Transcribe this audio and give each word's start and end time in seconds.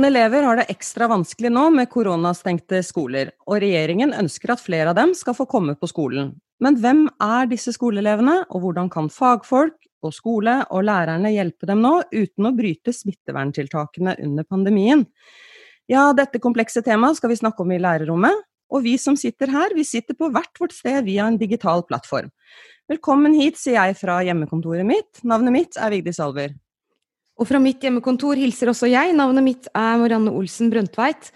Noen 0.00 0.04
elever 0.04 0.42
har 0.42 0.56
det 0.56 0.70
ekstra 0.72 1.06
vanskelig 1.10 1.50
nå 1.52 1.66
med 1.74 1.88
koronastengte 1.92 2.78
skoler, 2.86 3.34
og 3.44 3.58
regjeringen 3.60 4.14
ønsker 4.16 4.54
at 4.54 4.62
flere 4.64 4.92
av 4.92 4.96
dem 4.96 5.12
skal 5.18 5.36
få 5.36 5.44
komme 5.50 5.74
på 5.76 5.88
skolen. 5.90 6.30
Men 6.64 6.78
hvem 6.80 7.04
er 7.22 7.50
disse 7.50 7.74
skoleelevene, 7.76 8.46
og 8.48 8.64
hvordan 8.64 8.88
kan 8.92 9.10
fagfolk 9.12 9.76
og 10.00 10.14
skole 10.16 10.56
og 10.72 10.86
lærerne 10.88 11.32
hjelpe 11.34 11.68
dem 11.68 11.84
nå, 11.84 11.92
uten 12.12 12.48
å 12.48 12.54
bryte 12.56 12.94
smitteverntiltakene 12.96 14.16
under 14.24 14.48
pandemien? 14.48 15.04
Ja, 15.90 16.12
dette 16.14 16.38
komplekse 16.38 16.84
temaet 16.86 17.18
skal 17.18 17.32
vi 17.32 17.40
snakke 17.40 17.64
om 17.64 17.70
i 17.74 17.80
lærerrommet, 17.82 18.44
og 18.70 18.84
vi 18.84 18.92
som 19.00 19.16
sitter 19.18 19.50
her, 19.50 19.72
vi 19.74 19.82
sitter 19.82 20.14
på 20.14 20.28
hvert 20.30 20.60
vårt 20.62 20.74
sted 20.76 21.02
via 21.08 21.24
en 21.26 21.38
digital 21.40 21.82
plattform. 21.88 22.30
Velkommen 22.90 23.34
hit, 23.34 23.58
sier 23.58 23.80
jeg 23.80 23.96
fra 23.98 24.20
hjemmekontoret 24.22 24.86
mitt. 24.86 25.24
Navnet 25.26 25.54
mitt 25.54 25.78
er 25.78 25.90
Vigdis 25.90 26.22
Alver. 26.22 26.54
Og 27.40 27.48
fra 27.48 27.58
mitt 27.62 27.82
hjemmekontor 27.82 28.38
hilser 28.38 28.70
også 28.70 28.86
jeg. 28.90 29.16
Navnet 29.18 29.46
mitt 29.46 29.66
er 29.74 29.98
Marianne 29.98 30.30
Olsen 30.30 30.70
Brøndtveit. 30.70 31.32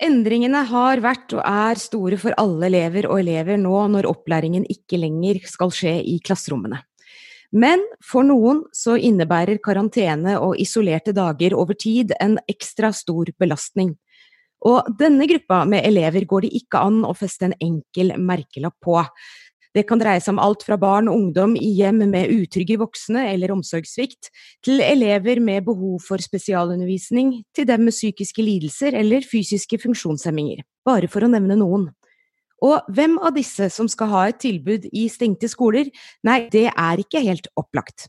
Endringene 0.00 0.62
har 0.70 1.04
vært 1.04 1.34
og 1.36 1.44
er 1.44 1.80
store 1.82 2.16
for 2.22 2.36
alle 2.40 2.68
elever 2.70 3.10
og 3.10 3.20
elever 3.20 3.60
nå 3.60 3.82
når 3.92 4.08
opplæringen 4.08 4.64
ikke 4.72 5.02
lenger 5.04 5.42
skal 5.50 5.74
skje 5.74 5.98
i 6.00 6.16
klasserommene. 6.24 6.80
Men 7.52 7.80
for 8.04 8.26
noen 8.28 8.60
så 8.76 8.98
innebærer 9.00 9.60
karantene 9.64 10.36
og 10.42 10.58
isolerte 10.60 11.14
dager 11.16 11.56
over 11.56 11.78
tid 11.78 12.12
en 12.20 12.36
ekstra 12.50 12.92
stor 12.92 13.30
belastning. 13.40 13.94
Og 14.68 14.88
denne 14.98 15.28
gruppa 15.30 15.62
med 15.70 15.86
elever 15.86 16.26
går 16.28 16.44
det 16.44 16.56
ikke 16.62 16.80
an 16.82 17.04
å 17.06 17.14
feste 17.16 17.48
en 17.48 17.58
enkel 17.62 18.16
merkelapp 18.18 18.76
på. 18.84 18.98
Det 19.76 19.84
kan 19.86 20.00
dreie 20.00 20.20
seg 20.20 20.34
om 20.34 20.40
alt 20.42 20.64
fra 20.66 20.78
barn 20.80 21.10
og 21.10 21.16
ungdom 21.20 21.54
i 21.56 21.70
hjem 21.78 22.02
med 22.10 22.32
utrygge 22.34 22.78
voksne 22.80 23.26
eller 23.30 23.52
omsorgssvikt, 23.54 24.30
til 24.64 24.82
elever 24.82 25.40
med 25.44 25.68
behov 25.68 26.00
for 26.02 26.20
spesialundervisning, 26.24 27.44
til 27.54 27.68
dem 27.68 27.84
med 27.86 27.94
psykiske 27.94 28.42
lidelser 28.42 28.96
eller 28.98 29.24
fysiske 29.28 29.78
funksjonshemminger, 29.84 30.64
bare 30.88 31.10
for 31.12 31.24
å 31.24 31.30
nevne 31.30 31.60
noen. 31.60 31.90
Og 32.64 32.86
hvem 32.90 33.16
av 33.22 33.34
disse 33.36 33.68
som 33.70 33.88
skal 33.90 34.12
ha 34.12 34.22
et 34.28 34.40
tilbud 34.42 34.88
i 34.90 35.06
stengte 35.12 35.50
skoler, 35.50 35.90
nei, 36.26 36.46
det 36.52 36.68
er 36.72 37.02
ikke 37.02 37.22
helt 37.24 37.50
opplagt. 37.58 38.08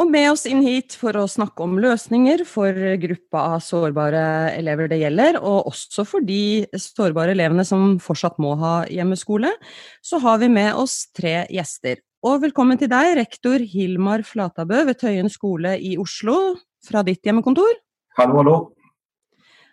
Og 0.00 0.08
med 0.08 0.30
oss 0.30 0.46
inn 0.48 0.62
hit 0.64 0.94
for 0.96 1.12
å 1.20 1.26
snakke 1.28 1.66
om 1.66 1.74
løsninger 1.82 2.46
for 2.48 2.72
gruppa 3.02 3.42
av 3.58 3.58
sårbare 3.60 4.22
elever 4.54 4.88
det 4.88 5.02
gjelder, 5.02 5.36
og 5.36 5.68
også 5.68 6.06
for 6.08 6.24
de 6.24 6.64
sårbare 6.80 7.34
elevene 7.36 7.66
som 7.68 7.98
fortsatt 8.00 8.40
må 8.40 8.54
ha 8.62 8.72
hjemmeskole, 8.88 9.52
så 10.00 10.22
har 10.24 10.40
vi 10.40 10.48
med 10.48 10.72
oss 10.80 11.10
tre 11.12 11.42
gjester. 11.52 12.00
Og 12.24 12.40
velkommen 12.46 12.80
til 12.80 12.88
deg, 12.88 13.18
rektor 13.18 13.60
Hilmar 13.60 14.24
Flatabø 14.24 14.86
ved 14.88 14.96
Tøyen 15.02 15.28
skole 15.32 15.76
i 15.76 15.98
Oslo, 16.00 16.54
fra 16.82 17.04
ditt 17.04 17.20
hjemmekontor. 17.28 17.76
Hallo, 18.16 18.40
hallo. 18.40 18.56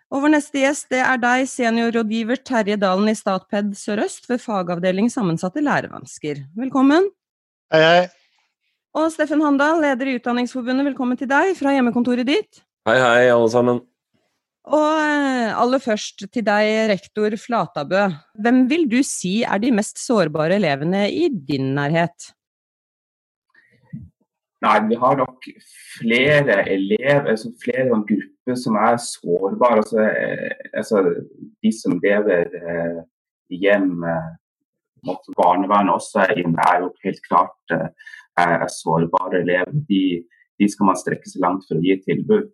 Og 0.10 0.24
vår 0.24 0.32
neste 0.34 0.64
gjest 0.64 0.88
det 0.90 1.04
er 1.06 1.20
deg, 1.22 1.44
seniorrådgiver 1.46 2.40
Terje 2.42 2.80
Dalen 2.82 3.12
i 3.12 3.18
Statped 3.18 3.76
Sør-Øst 3.78 4.26
ved 4.30 4.42
fagavdeling 4.42 5.12
sammensatte 5.14 5.62
lærevansker. 5.62 6.42
Velkommen. 6.58 7.06
Hei, 7.70 7.82
hei. 7.84 8.08
Og 8.98 9.12
Steffen 9.14 9.44
Handal, 9.46 9.78
leder 9.84 10.10
i 10.10 10.16
Utdanningsforbundet, 10.18 10.88
velkommen 10.88 11.20
til 11.20 11.30
deg 11.30 11.54
fra 11.60 11.76
hjemmekontoret 11.76 12.26
ditt. 12.26 12.64
Hei, 12.90 12.98
hei, 12.98 13.30
alle 13.30 13.52
sammen. 13.54 13.84
Og 14.70 14.98
eh, 14.98 15.54
aller 15.54 15.82
først 15.84 16.26
til 16.26 16.46
deg, 16.46 16.72
rektor 16.90 17.38
Flatabø. 17.38 18.08
Hvem 18.42 18.64
vil 18.72 18.90
du 18.90 19.00
si 19.06 19.44
er 19.46 19.62
de 19.62 19.70
mest 19.78 20.02
sårbare 20.02 20.58
elevene 20.58 21.06
i 21.14 21.30
din 21.30 21.76
nærhet? 21.78 22.32
Nei, 24.59 24.80
vi 24.89 24.95
har 24.99 25.15
nok 25.15 25.45
flere 25.99 26.55
elever, 26.67 27.30
altså 27.31 27.52
flere 27.64 27.87
grupper 28.09 28.58
som 28.59 28.75
er 28.75 28.97
sårbare. 28.99 29.77
Altså, 29.80 30.02
eh, 30.03 30.65
altså 30.73 31.03
de 31.64 31.71
som 31.71 31.95
lever 32.03 32.58
eh, 32.59 32.97
hjem, 33.55 34.03
eh, 34.03 34.27
barnevernet 35.37 35.93
også 35.93 36.25
er 36.25 36.42
jo 36.43 36.92
helt 37.05 37.21
klart 37.30 37.75
eh, 37.77 37.87
er, 38.43 38.67
sårbare 38.81 39.39
elever. 39.45 39.80
De, 39.87 40.03
de, 40.59 40.67
skal 40.67 40.91
man 40.91 40.99
strekke 40.99 41.31
seg 41.31 41.45
langt 41.45 41.64
for 41.70 41.80
å 41.80 41.86
gi 41.86 41.95
tilbud. 42.03 42.52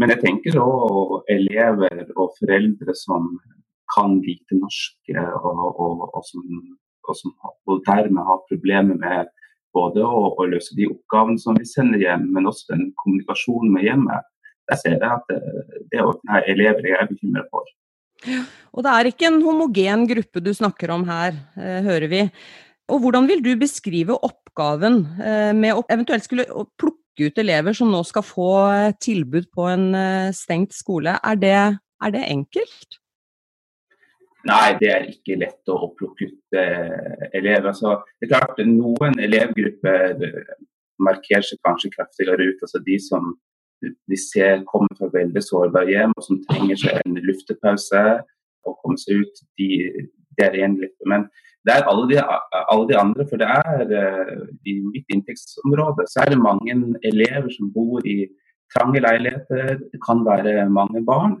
Men 0.00 0.14
jeg 0.14 0.24
tenker 0.24 0.56
òg 0.64 1.28
elever 1.30 2.06
og 2.16 2.32
foreldre 2.40 2.96
som 2.96 3.34
kan 3.94 4.16
lite 4.24 4.56
norsk, 4.56 4.96
og, 5.12 5.60
og, 5.60 6.08
og, 6.08 6.22
som, 6.24 6.42
og, 7.04 7.16
som, 7.20 7.36
dermed 7.84 8.24
har 8.32 8.46
problemer 8.48 8.96
med 8.96 9.28
både 9.74 10.04
å, 10.04 10.30
å, 10.34 10.46
løse 10.48 10.76
de 10.78 10.88
oppgavene 10.90 11.40
som 11.42 11.58
vi 11.58 11.66
sender 11.68 12.02
hjem, 12.02 12.28
men 12.34 12.48
også 12.50 12.72
den 12.74 12.88
kommunikasjonen 13.02 13.74
med 13.74 13.86
hjemmet. 13.88 14.30
Der 14.70 14.80
ser 14.80 14.96
jeg 14.96 15.10
at 15.10 15.28
det, 15.28 15.40
det 15.92 16.00
er 16.00 16.50
elever 16.54 16.88
jeg 16.88 17.00
er 17.00 17.10
bekymret 17.10 17.50
for. 17.52 17.68
Og 18.74 18.84
det 18.86 18.92
er 18.92 19.10
ikke 19.10 19.28
en 19.28 19.42
homogen 19.44 20.06
gruppe 20.08 20.42
du 20.42 20.52
snakker 20.56 20.94
om 20.94 21.04
her, 21.08 21.36
eh, 21.58 21.80
hører 21.84 22.08
vi. 22.10 22.22
Og 22.92 23.00
hvordan 23.00 23.28
vil 23.28 23.42
du 23.44 23.52
beskrive 23.60 24.16
oppgaven 24.16 25.02
eh, 25.20 25.52
med 25.56 25.76
å 25.76 25.84
eventuelt 25.92 26.24
skulle 26.24 26.48
plukke 26.80 27.28
ut 27.28 27.38
elever 27.38 27.76
som 27.76 27.92
nå 27.92 28.00
skal 28.06 28.24
få 28.26 28.50
tilbud 29.04 29.48
på 29.54 29.68
en 29.70 29.86
eh, 29.98 30.34
stengt 30.36 30.74
skole? 30.76 31.18
Er 31.22 31.40
det, 31.40 31.56
er 31.76 32.14
det 32.14 32.26
enkelt? 32.28 33.00
Nei, 34.44 34.74
det 34.80 34.90
er 34.92 35.06
ikke 35.08 35.38
lett 35.40 35.72
å 35.72 35.88
plukke 35.96 36.28
ut 36.28 36.58
eh, 36.60 37.28
elever. 37.32 37.70
Altså, 37.70 37.96
det 38.20 38.28
er 38.28 38.34
klart 38.34 38.60
Noen 38.68 39.16
elevgrupper 39.24 40.20
markerer 41.02 41.46
seg 41.46 41.60
kanskje 41.64 41.92
kraftigere 41.94 42.50
ut. 42.50 42.60
altså 42.62 42.80
De 42.84 42.98
som 43.02 43.32
vi 44.08 44.16
ser 44.16 44.62
kommer 44.68 44.92
fra 44.98 45.10
veldig 45.12 45.42
sårbare 45.44 45.92
hjem 45.92 46.12
og 46.16 46.26
som 46.26 46.42
trenger 46.48 46.78
seg 46.80 47.00
en 47.02 47.18
luftepause 47.24 48.02
og 48.64 48.76
komme 48.80 49.00
seg 49.00 49.24
ut, 49.24 49.42
de, 49.60 49.68
det 50.38 50.46
er 50.46 50.60
en 50.64 50.76
gruppe. 50.78 51.08
Men 51.10 51.26
det 51.64 51.74
er 51.74 51.88
alle 51.88 52.06
de, 52.10 52.20
alle 52.20 52.86
de, 52.88 52.96
andre. 53.00 53.26
For 53.28 53.40
det 53.40 53.48
er 53.48 53.92
uh, 53.92 54.46
i 54.68 54.78
mitt 54.84 55.12
inntektsområde 55.12 56.06
så 56.10 56.24
er 56.24 56.32
det 56.32 56.40
mange 56.40 56.76
elever 57.04 57.50
som 57.52 57.72
bor 57.74 58.04
i 58.08 58.24
trange 58.72 59.02
leiligheter. 59.04 59.78
Det 59.92 60.00
kan 60.04 60.24
være 60.26 60.68
mange 60.72 61.04
barn. 61.04 61.38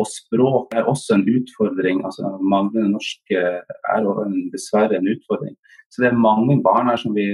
Og 0.00 0.08
språk 0.10 0.74
er 0.74 0.88
også 0.90 1.18
en 1.18 1.26
utfordring. 1.30 2.02
altså 2.04 2.34
Manglende 2.42 2.90
norsk 2.96 3.34
er 3.38 4.08
dessverre 4.52 4.98
en 4.98 5.10
utfordring. 5.12 5.54
Så 5.90 6.02
det 6.02 6.10
er 6.10 6.18
mange 6.18 6.56
barn 6.62 6.90
her 6.90 6.98
som 6.98 7.14
vi, 7.14 7.26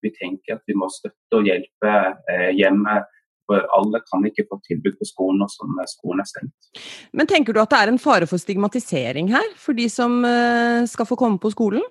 vi 0.00 0.12
tenker 0.16 0.56
at 0.56 0.64
vi 0.66 0.76
må 0.78 0.88
støtte 0.88 1.40
og 1.40 1.48
hjelpe 1.48 1.96
eh, 2.32 2.50
hjemme 2.56 3.02
for 3.50 3.66
alle 3.74 3.98
kan 4.06 4.26
ikke 4.28 4.46
få 4.46 4.60
tilbud 4.68 4.94
på 5.00 5.08
skolen 5.08 5.40
nå 5.42 5.48
som 5.50 5.78
skolen 5.90 6.22
er 6.22 6.28
stengt. 6.30 6.68
Men 7.16 7.28
tenker 7.30 7.56
du 7.56 7.62
at 7.62 7.72
det 7.72 7.80
er 7.80 7.90
en 7.90 8.02
fare 8.02 8.28
for 8.30 8.38
stigmatisering 8.38 9.32
her, 9.32 9.48
for 9.58 9.76
de 9.76 9.88
som 9.90 10.20
eh, 10.26 10.86
skal 10.90 11.08
få 11.08 11.18
komme 11.18 11.40
på 11.42 11.50
skolen? 11.54 11.82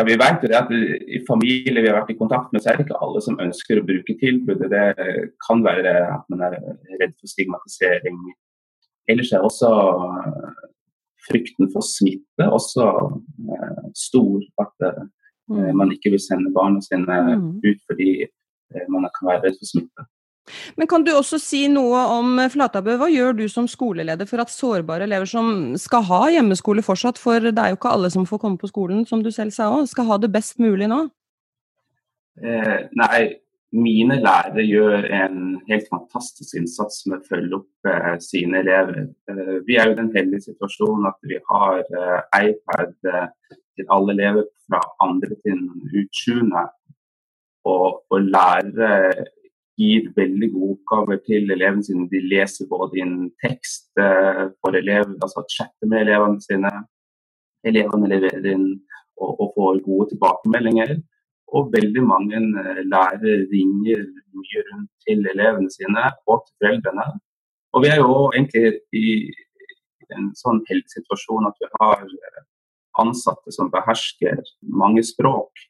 Ja, 0.00 0.04
vi 0.06 0.16
vet 0.16 0.40
jo 0.40 0.48
det 0.48 0.56
at 0.56 0.70
I 0.72 1.20
familier 1.26 1.82
vi 1.82 1.90
har 1.90 1.98
vært 1.98 2.14
i 2.14 2.16
kontakt 2.16 2.54
med, 2.54 2.62
så 2.62 2.70
er 2.70 2.78
det 2.78 2.86
ikke 2.86 3.00
alle 3.04 3.20
som 3.20 3.36
ønsker 3.42 3.80
å 3.80 3.84
bruke 3.84 4.16
tilbudet. 4.16 4.70
Det 4.72 5.28
kan 5.44 5.60
være 5.66 5.94
at 6.14 6.24
man 6.32 6.46
er 6.48 6.56
redd 7.02 7.12
for 7.18 7.28
stigmatisering. 7.28 8.18
Ellers 9.10 9.32
er 9.36 9.44
også 9.44 9.70
eh, 10.16 10.66
frykten 11.28 11.68
for 11.74 11.84
smitte 11.84 12.48
også 12.48 12.88
eh, 13.52 13.86
stor. 13.98 14.40
At 14.64 14.88
mm. 15.52 15.70
man 15.76 15.92
ikke 15.92 16.14
vil 16.14 16.22
sende 16.22 16.54
barna 16.54 16.80
sine 16.84 17.22
mm. 17.34 17.48
ut 17.66 17.88
fordi 17.90 18.12
Eh, 18.74 18.86
man 18.88 19.08
kan 19.16 19.28
være 19.30 19.42
redd 19.46 19.58
for 19.60 19.68
smitte. 19.72 20.06
Men 20.76 20.88
kan 20.90 21.04
du 21.06 21.12
også 21.14 21.38
si 21.42 21.64
noe 21.70 22.00
om 22.16 22.38
eh, 22.42 22.50
Flatabø, 22.50 22.96
hva 23.00 23.10
gjør 23.12 23.36
du 23.38 23.44
som 23.52 23.68
skoleleder 23.70 24.28
for 24.28 24.42
at 24.42 24.52
sårbare 24.52 25.06
elever 25.06 25.28
som 25.30 25.76
skal 25.78 26.06
ha 26.08 26.22
hjemmeskole 26.34 26.84
fortsatt, 26.84 27.20
for 27.20 27.50
det 27.50 27.54
er 27.54 27.74
jo 27.74 27.78
ikke 27.78 27.94
alle 27.94 28.10
som 28.12 28.26
får 28.28 28.42
komme 28.42 28.60
på 28.60 28.70
skolen, 28.72 29.04
som 29.06 29.22
du 29.22 29.30
selv 29.34 29.54
sa 29.54 29.70
òg, 29.74 29.86
skal 29.90 30.08
ha 30.10 30.18
det 30.22 30.32
best 30.34 30.58
mulig 30.62 30.90
nå? 30.90 31.04
Eh, 32.40 32.76
nei, 32.98 33.20
mine 33.72 34.16
lærere 34.18 34.64
gjør 34.66 35.04
en 35.14 35.42
helt 35.68 35.86
fantastisk 35.90 36.56
innsats 36.58 37.04
med 37.06 37.20
å 37.20 37.28
følge 37.30 37.58
opp 37.60 37.90
eh, 37.90 38.16
sine 38.22 38.64
elever. 38.64 39.04
Eh, 39.30 39.58
vi 39.66 39.76
er 39.78 39.90
jo 39.90 39.94
i 39.94 40.00
den 40.00 40.10
heldige 40.16 40.48
situasjonen 40.48 41.06
at 41.10 41.18
vi 41.30 41.38
har 41.52 41.84
eh, 41.84 42.48
iPad 42.48 42.96
til 43.04 43.92
alle 43.94 44.16
elever 44.16 44.48
fra 44.66 44.82
andre 45.06 45.38
til 45.44 45.62
utsjuende. 46.02 46.66
Og, 47.70 48.00
og 48.08 48.22
lærere 48.24 49.28
gir 49.80 50.08
veldig 50.16 50.48
gode 50.52 50.74
oppgaver 50.76 51.20
til 51.26 51.52
elevene 51.54 51.84
sine. 51.86 52.08
De 52.12 52.20
leser 52.32 52.68
både 52.70 53.00
inn 53.02 53.14
tekst 53.44 53.88
eh, 54.00 54.46
for 54.60 54.76
elever, 54.76 55.16
altså 55.24 55.44
chatter 55.48 55.90
med 55.90 56.04
elevene 56.04 56.42
sine. 56.44 56.72
Elevene 57.66 58.10
leverer 58.12 58.50
inn 58.52 58.66
og, 59.20 59.30
og 59.32 59.46
får 59.56 59.80
gode 59.86 60.10
tilbakemeldinger. 60.12 60.98
Og 61.56 61.72
veldig 61.74 62.04
mange 62.06 62.42
eh, 62.62 62.82
lærere 62.86 63.38
ringer 63.52 64.04
mye 64.36 64.66
rundt 64.70 64.90
til 65.06 65.26
elevene 65.32 65.72
sine 65.72 66.10
og 66.26 66.44
til 66.44 66.56
foreldrene. 66.60 67.08
Og 67.74 67.84
vi 67.84 67.90
er 67.92 68.02
jo 68.02 68.14
egentlig 68.34 68.80
i, 68.98 69.06
en 70.10 70.32
sånn 70.34 70.58
helsesituasjon 70.66 71.46
at 71.46 71.60
vi 71.62 71.68
har 71.78 72.06
ansatte 72.98 73.52
som 73.54 73.70
behersker 73.70 74.40
mange 74.82 75.04
språk, 75.06 75.62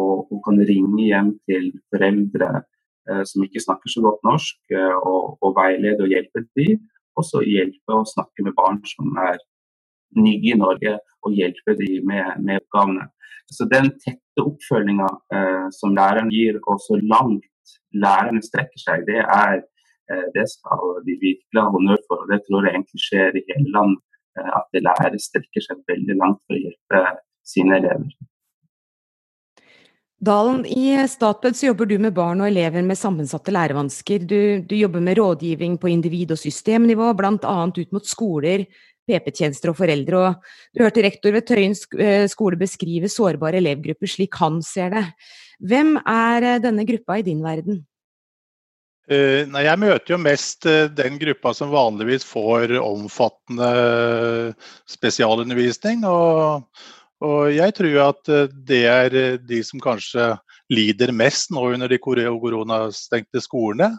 og, 0.00 0.30
og 0.32 0.38
kan 0.46 0.60
ringe 0.64 1.04
hjem 1.04 1.34
til 1.48 1.68
foreldre 1.92 2.48
eh, 2.56 2.71
som 3.26 3.44
ikke 3.44 3.62
snakker 3.62 3.90
så 3.90 4.02
godt 4.04 4.20
norsk, 4.26 4.58
eh, 4.74 4.96
og, 4.98 5.38
og, 5.42 5.54
veilede 5.58 6.04
og 6.04 6.12
hjelpe 6.12 6.44
dem. 6.58 6.82
Også 7.18 7.42
hjelpe 7.44 7.96
å 7.96 8.06
snakke 8.08 8.46
med 8.46 8.56
barn 8.56 8.80
som 8.88 9.10
er 9.20 9.40
nye 10.16 10.52
i 10.52 10.58
Norge, 10.58 10.98
og 11.24 11.34
hjelpe 11.36 11.74
dem 11.78 12.06
med, 12.08 12.38
med 12.44 12.62
oppgavene. 12.62 13.08
Så 13.52 13.66
den 13.68 13.90
tette 14.04 14.44
oppfølginga 14.44 15.08
eh, 15.34 15.66
som 15.76 15.96
læreren 15.96 16.30
gir, 16.32 16.60
og 16.68 16.80
så 16.86 16.98
langt 17.00 17.76
lærerne 17.92 18.42
strekker 18.44 18.80
seg, 18.80 19.04
det 19.08 19.20
er 19.22 19.58
eh, 19.60 20.26
det 20.36 20.46
skal 20.54 21.02
de 21.06 21.18
virkelig 21.20 21.60
ha 21.60 21.68
honnør 21.74 22.00
for. 22.08 22.24
og 22.24 22.32
Det 22.32 22.40
tror 22.46 22.66
jeg 22.66 22.76
egentlig 22.76 23.04
skjer 23.06 23.38
i 23.38 23.46
hele 23.50 23.76
landet. 23.76 24.02
Eh, 24.38 24.50
at 24.58 24.82
lærere 24.88 25.20
strekker 25.20 25.66
seg 25.66 25.82
veldig 25.90 26.16
langt 26.22 26.40
for 26.46 26.56
å 26.56 26.62
hjelpe 26.62 27.02
sine 27.54 27.80
elever. 27.82 28.12
Dalen, 30.22 30.60
I 30.66 31.08
Statped 31.10 31.56
så 31.58 31.66
jobber 31.66 31.88
du 31.90 31.96
med 31.98 32.14
barn 32.14 32.38
og 32.44 32.46
elever 32.46 32.84
med 32.86 32.98
sammensatte 32.98 33.50
lærevansker. 33.50 34.22
Du, 34.30 34.62
du 34.62 34.76
jobber 34.78 35.02
med 35.02 35.18
rådgivning 35.18 35.74
på 35.82 35.90
individ- 35.90 36.30
og 36.30 36.38
systemnivå, 36.38 37.08
bl.a. 37.18 37.54
ut 37.66 37.90
mot 37.90 38.06
skoler, 38.06 38.62
PP-tjenester 39.10 39.72
og 39.72 39.80
foreldre. 39.80 40.20
Og 40.22 40.78
du 40.78 40.84
hørte 40.84 41.02
rektor 41.02 41.34
ved 41.34 41.48
Tøyen 41.48 41.74
eh, 41.98 42.28
skole 42.30 42.60
beskrive 42.60 43.10
sårbare 43.10 43.58
elevgrupper 43.58 44.14
slik 44.14 44.38
han 44.38 44.62
ser 44.62 44.94
det. 44.94 45.04
Hvem 45.58 45.96
er 45.98 46.48
eh, 46.52 46.62
denne 46.62 46.86
gruppa 46.86 47.18
i 47.18 47.26
din 47.26 47.42
verden? 47.42 47.82
Uh, 49.10 49.42
nei, 49.50 49.66
jeg 49.66 49.82
møter 49.82 50.14
jo 50.14 50.22
mest 50.22 50.70
den 50.94 51.18
gruppa 51.18 51.50
som 51.58 51.74
vanligvis 51.74 52.22
får 52.22 52.78
omfattende 52.78 53.74
spesialundervisning. 54.86 56.06
Og, 56.06 56.62
og 57.22 57.52
jeg 57.54 57.74
tror 57.78 57.98
at 58.08 58.30
uh, 58.32 58.46
det 58.68 58.84
er 58.90 59.16
de 59.38 59.60
som 59.66 59.82
kanskje 59.82 60.32
lider 60.72 61.12
mest 61.14 61.52
nå 61.54 61.64
under 61.74 61.90
de 61.90 62.00
koronastengte 62.02 63.42
skolene. 63.44 63.92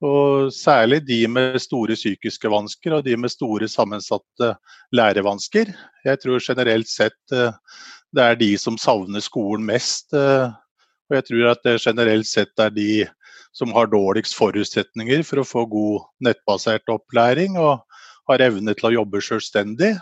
Og 0.00 0.48
særlig 0.56 1.02
de 1.04 1.26
med 1.28 1.58
store 1.60 1.92
psykiske 1.92 2.48
vansker 2.48 2.94
og 2.96 3.04
de 3.04 3.18
med 3.20 3.32
store 3.32 3.68
sammensatte 3.68 4.54
lærevansker. 4.96 5.74
Jeg 6.06 6.20
tror 6.22 6.40
generelt 6.40 6.88
sett 6.88 7.18
det 7.28 8.22
er 8.24 8.38
de 8.40 8.54
som 8.58 8.78
savner 8.80 9.20
skolen 9.20 9.66
mest. 9.68 10.16
Og 10.16 11.18
jeg 11.18 11.26
tror 11.28 11.50
at 11.50 11.60
det 11.68 11.82
generelt 11.84 12.30
sett 12.30 12.64
er 12.64 12.72
de 12.72 13.04
som 13.52 13.72
har 13.74 13.90
dårligst 13.90 14.36
forutsetninger 14.38 15.24
for 15.26 15.42
å 15.42 15.46
få 15.46 15.64
god 15.70 16.06
nettbasert 16.24 16.90
opplæring 16.92 17.58
og 17.60 17.82
har 18.30 18.44
evne 18.46 18.74
til 18.78 18.90
å 18.90 18.94
jobbe 19.00 19.22
selvstendig. 19.24 19.96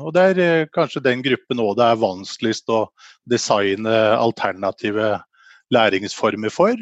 Og 0.00 0.14
Det 0.16 0.22
er 0.30 0.40
eh, 0.44 0.68
kanskje 0.72 1.02
den 1.04 1.22
gruppen 1.24 1.60
òg 1.60 1.76
det 1.78 1.86
er 1.86 2.00
vanskeligst 2.00 2.72
å 2.72 2.86
designe 3.28 3.94
alternative 4.16 5.18
læringsformer 5.74 6.52
for. 6.52 6.74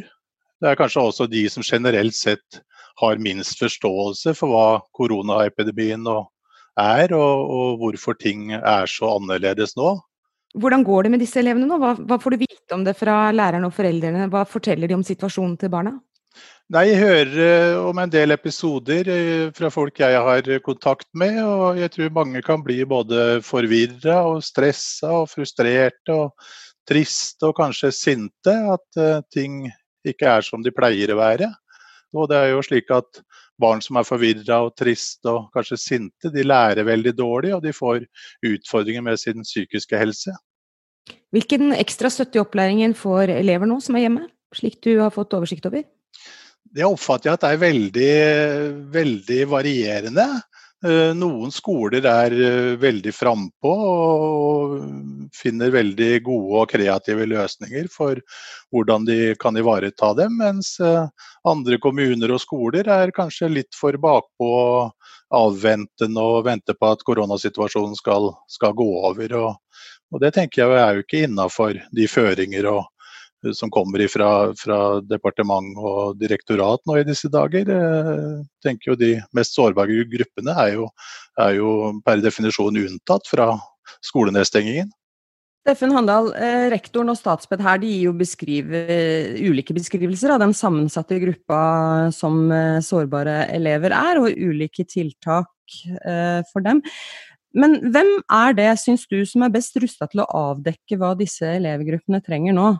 Det 0.59 0.71
er 0.71 0.79
kanskje 0.79 1.05
også 1.05 1.29
de 1.31 1.45
som 1.51 1.67
generelt 1.67 2.17
sett 2.17 2.63
har 2.99 3.21
minst 3.23 3.61
forståelse 3.63 4.35
for 4.39 4.51
hva 4.51 4.67
koronaepidemien 4.97 6.07
er, 6.09 7.15
og, 7.15 7.51
og 7.59 7.83
hvorfor 7.83 8.19
ting 8.19 8.53
er 8.59 8.91
så 8.91 9.15
annerledes 9.19 9.77
nå. 9.79 9.97
Hvordan 10.59 10.83
går 10.87 11.05
det 11.05 11.13
med 11.13 11.23
disse 11.23 11.39
elevene 11.43 11.69
nå? 11.69 11.79
Hva, 11.79 11.93
hva, 11.99 12.19
får 12.19 12.35
du 12.35 12.43
vite 12.47 12.75
om 12.75 12.85
det 12.87 12.97
fra 12.99 13.29
lærerne 13.35 13.69
og 13.69 13.75
foreldrene? 13.77 14.31
Hva 14.33 14.47
forteller 14.49 14.91
de 14.91 14.97
om 14.97 15.05
situasjonen 15.07 15.59
til 15.61 15.71
barna? 15.73 15.99
Nei, 16.69 16.83
Jeg 16.91 17.01
hører 17.01 17.31
eh, 17.41 17.75
om 17.81 17.97
en 17.97 18.11
del 18.13 18.35
episoder 18.35 19.09
eh, 19.09 19.47
fra 19.57 19.71
folk 19.73 20.03
jeg 20.03 20.19
har 20.21 20.49
kontakt 20.61 21.09
med. 21.17 21.39
og 21.41 21.79
Jeg 21.81 21.95
tror 21.95 22.11
mange 22.13 22.43
kan 22.45 22.61
bli 22.61 22.83
både 22.85 23.41
forvirra 23.41 24.19
og 24.29 24.43
stressa 24.45 25.15
og 25.23 25.31
frustrerte 25.33 26.13
og 26.13 26.35
triste 26.89 27.49
og 27.49 27.57
kanskje 27.57 27.89
sinte. 27.97 28.53
At 28.53 29.01
uh, 29.01 29.25
ting 29.33 29.65
ikke 30.05 30.29
er 30.29 30.45
som 30.45 30.61
de 30.61 30.75
pleier 30.77 31.15
å 31.15 31.19
være. 31.23 31.49
Og 32.13 32.29
det 32.29 32.37
er 32.37 32.53
jo 32.53 32.63
slik 32.65 32.93
at 32.93 33.25
Barn 33.59 33.81
som 33.83 33.97
er 33.97 34.07
forvirra 34.07 34.61
og 34.69 34.77
triste 34.79 35.33
og 35.33 35.49
kanskje 35.57 35.81
sinte, 35.81 36.29
de 36.31 36.45
lærer 36.45 36.85
veldig 36.87 37.17
dårlig 37.17 37.57
og 37.57 37.65
de 37.65 37.73
får 37.75 38.05
utfordringer 38.45 39.03
med 39.09 39.19
sin 39.19 39.41
psykiske 39.43 39.99
helse. 39.99 40.37
Hvilken 41.35 41.73
ekstra 41.75 42.13
støtte 42.13 42.39
i 42.39 42.45
opplæringen 42.45 42.95
får 42.95 43.33
elever 43.41 43.67
nå 43.67 43.81
som 43.83 43.97
er 43.99 44.07
hjemme, 44.07 44.29
slik 44.55 44.79
du 44.85 44.93
har 45.01 45.11
fått 45.17 45.35
oversikt 45.35 45.67
over? 45.67 45.89
Det 46.75 46.85
oppfatter 46.85 47.31
jeg 47.31 47.39
at 47.39 47.45
det 47.45 47.51
er 47.55 47.63
veldig, 47.63 48.13
veldig 48.93 49.41
varierende. 49.51 50.29
Eh, 50.87 51.11
noen 51.19 51.51
skoler 51.51 52.05
er 52.07 52.35
eh, 52.39 52.75
veldig 52.79 53.11
frampå 53.11 53.71
og 53.75 54.75
finner 55.35 55.73
veldig 55.75 56.11
gode 56.23 56.61
og 56.61 56.71
kreative 56.71 57.27
løsninger 57.27 57.89
for 57.91 58.21
hvordan 58.71 59.09
de 59.09 59.33
kan 59.43 59.59
ivareta 59.59 60.13
dem, 60.15 60.37
mens 60.39 60.77
eh, 60.79 61.09
andre 61.51 61.81
kommuner 61.83 62.31
og 62.31 62.45
skoler 62.45 62.87
er 62.95 63.15
kanskje 63.17 63.51
litt 63.57 63.75
for 63.75 63.99
bakpå 63.99 64.53
avventende 65.35 66.23
og 66.23 66.45
venter 66.47 66.79
på 66.79 66.93
at 66.95 67.03
koronasituasjonen 67.09 67.99
skal, 67.99 68.31
skal 68.47 68.77
gå 68.79 68.87
over. 69.03 69.35
Og, 69.35 69.83
og, 70.13 70.21
Det 70.23 70.31
tenker 70.37 70.63
jeg 70.63 70.79
er 70.79 70.95
jo 70.95 71.07
ikke 71.09 71.25
innafor 71.27 71.83
de 71.91 72.07
føringer 72.07 72.71
og 72.71 72.87
som 73.55 73.71
kommer 73.71 74.03
fra, 74.11 74.53
fra 74.59 74.79
departement 75.07 75.79
og 75.79 76.19
direktorat 76.21 76.83
nå 76.89 76.99
i 76.99 77.07
disse 77.07 77.31
dager. 77.33 77.69
Jeg 77.71 78.13
eh, 78.19 78.45
tenker 78.65 78.93
jo 78.93 78.99
De 78.99 79.15
mest 79.37 79.57
sårbare 79.57 80.05
gruppene 80.11 80.55
er 80.67 80.75
jo, 80.77 80.89
er 81.39 81.59
jo 81.59 81.75
per 82.07 82.23
definisjon 82.25 82.81
unntatt 82.83 83.29
fra 83.31 83.53
skolenedstengingen. 84.05 84.91
Steffen 85.63 85.93
Handal, 85.93 86.31
eh, 86.39 86.67
rektoren 86.73 87.13
og 87.13 87.19
Statsped 87.19 87.63
her 87.63 87.81
de 87.83 87.91
gir 87.93 88.09
jo 88.09 88.17
beskrive, 88.17 88.83
ulike 89.45 89.77
beskrivelser 89.77 90.33
av 90.35 90.43
den 90.43 90.55
sammensatte 90.57 91.19
gruppa 91.23 91.63
som 92.15 92.47
eh, 92.55 92.81
sårbare 92.85 93.45
elever 93.55 93.95
er, 93.95 94.23
og 94.23 94.35
ulike 94.35 94.87
tiltak 94.89 95.53
for 96.49 96.65
dem. 96.65 96.79
Men 97.53 97.75
hvem 97.93 98.09
er 98.33 98.55
det, 98.57 98.71
syns 98.81 99.03
du, 99.11 99.19
som 99.29 99.45
er 99.45 99.53
best 99.53 99.77
rusta 99.77 100.09
til 100.09 100.23
å 100.23 100.29
avdekke 100.53 100.97
hva 100.97 101.11
disse 101.19 101.45
elevgruppene 101.59 102.23
trenger 102.25 102.57
nå? 102.57 102.71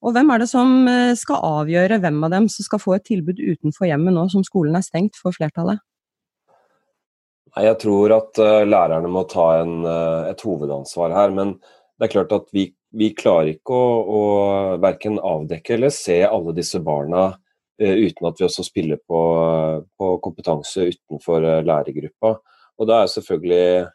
Og 0.00 0.14
hvem 0.16 0.32
er 0.32 0.40
det 0.40 0.48
som 0.48 0.88
eh, 0.88 1.12
skal 1.18 1.44
avgjøre 1.44 2.00
hvem 2.00 2.22
av 2.24 2.32
dem 2.32 2.48
som 2.52 2.64
skal 2.64 2.80
få 2.80 2.96
et 2.96 3.06
tilbud 3.08 3.40
utenfor 3.40 3.88
hjemmet 3.90 4.16
nå 4.16 4.26
som 4.32 4.44
skolen 4.46 4.78
er 4.78 4.84
stengt 4.86 5.18
for 5.20 5.36
flertallet? 5.36 5.82
Jeg 7.50 7.76
tror 7.82 8.14
at 8.14 8.38
uh, 8.38 8.62
lærerne 8.62 9.10
må 9.10 9.24
ta 9.28 9.46
en, 9.58 9.80
uh, 9.82 10.28
et 10.30 10.40
hovedansvar 10.46 11.12
her. 11.16 11.34
Men 11.34 11.56
det 11.98 12.06
er 12.06 12.12
klart 12.14 12.34
at 12.36 12.46
vi, 12.54 12.68
vi 12.94 13.10
klarer 13.18 13.56
ikke 13.56 13.74
å, 13.74 13.88
å 14.00 14.20
verken 14.80 15.18
avdekke 15.18 15.74
eller 15.76 15.92
se 15.92 16.22
alle 16.24 16.54
disse 16.56 16.80
barna 16.84 17.32
uten 17.80 18.26
at 18.28 18.36
vi 18.36 18.44
også 18.44 18.60
spiller 18.60 18.98
på, 19.08 19.18
på 19.96 20.08
kompetanse 20.20 20.84
utenfor 20.90 21.46
lærergruppa. 21.64 22.34
Og 22.76 22.88
da 22.90 22.98
er 23.00 23.08
selvfølgelig 23.08 23.86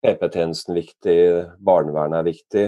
PP-tjenesten 0.00 0.78
viktig, 0.78 1.16
barnevernet 1.60 2.22
er 2.22 2.26
viktig. 2.30 2.64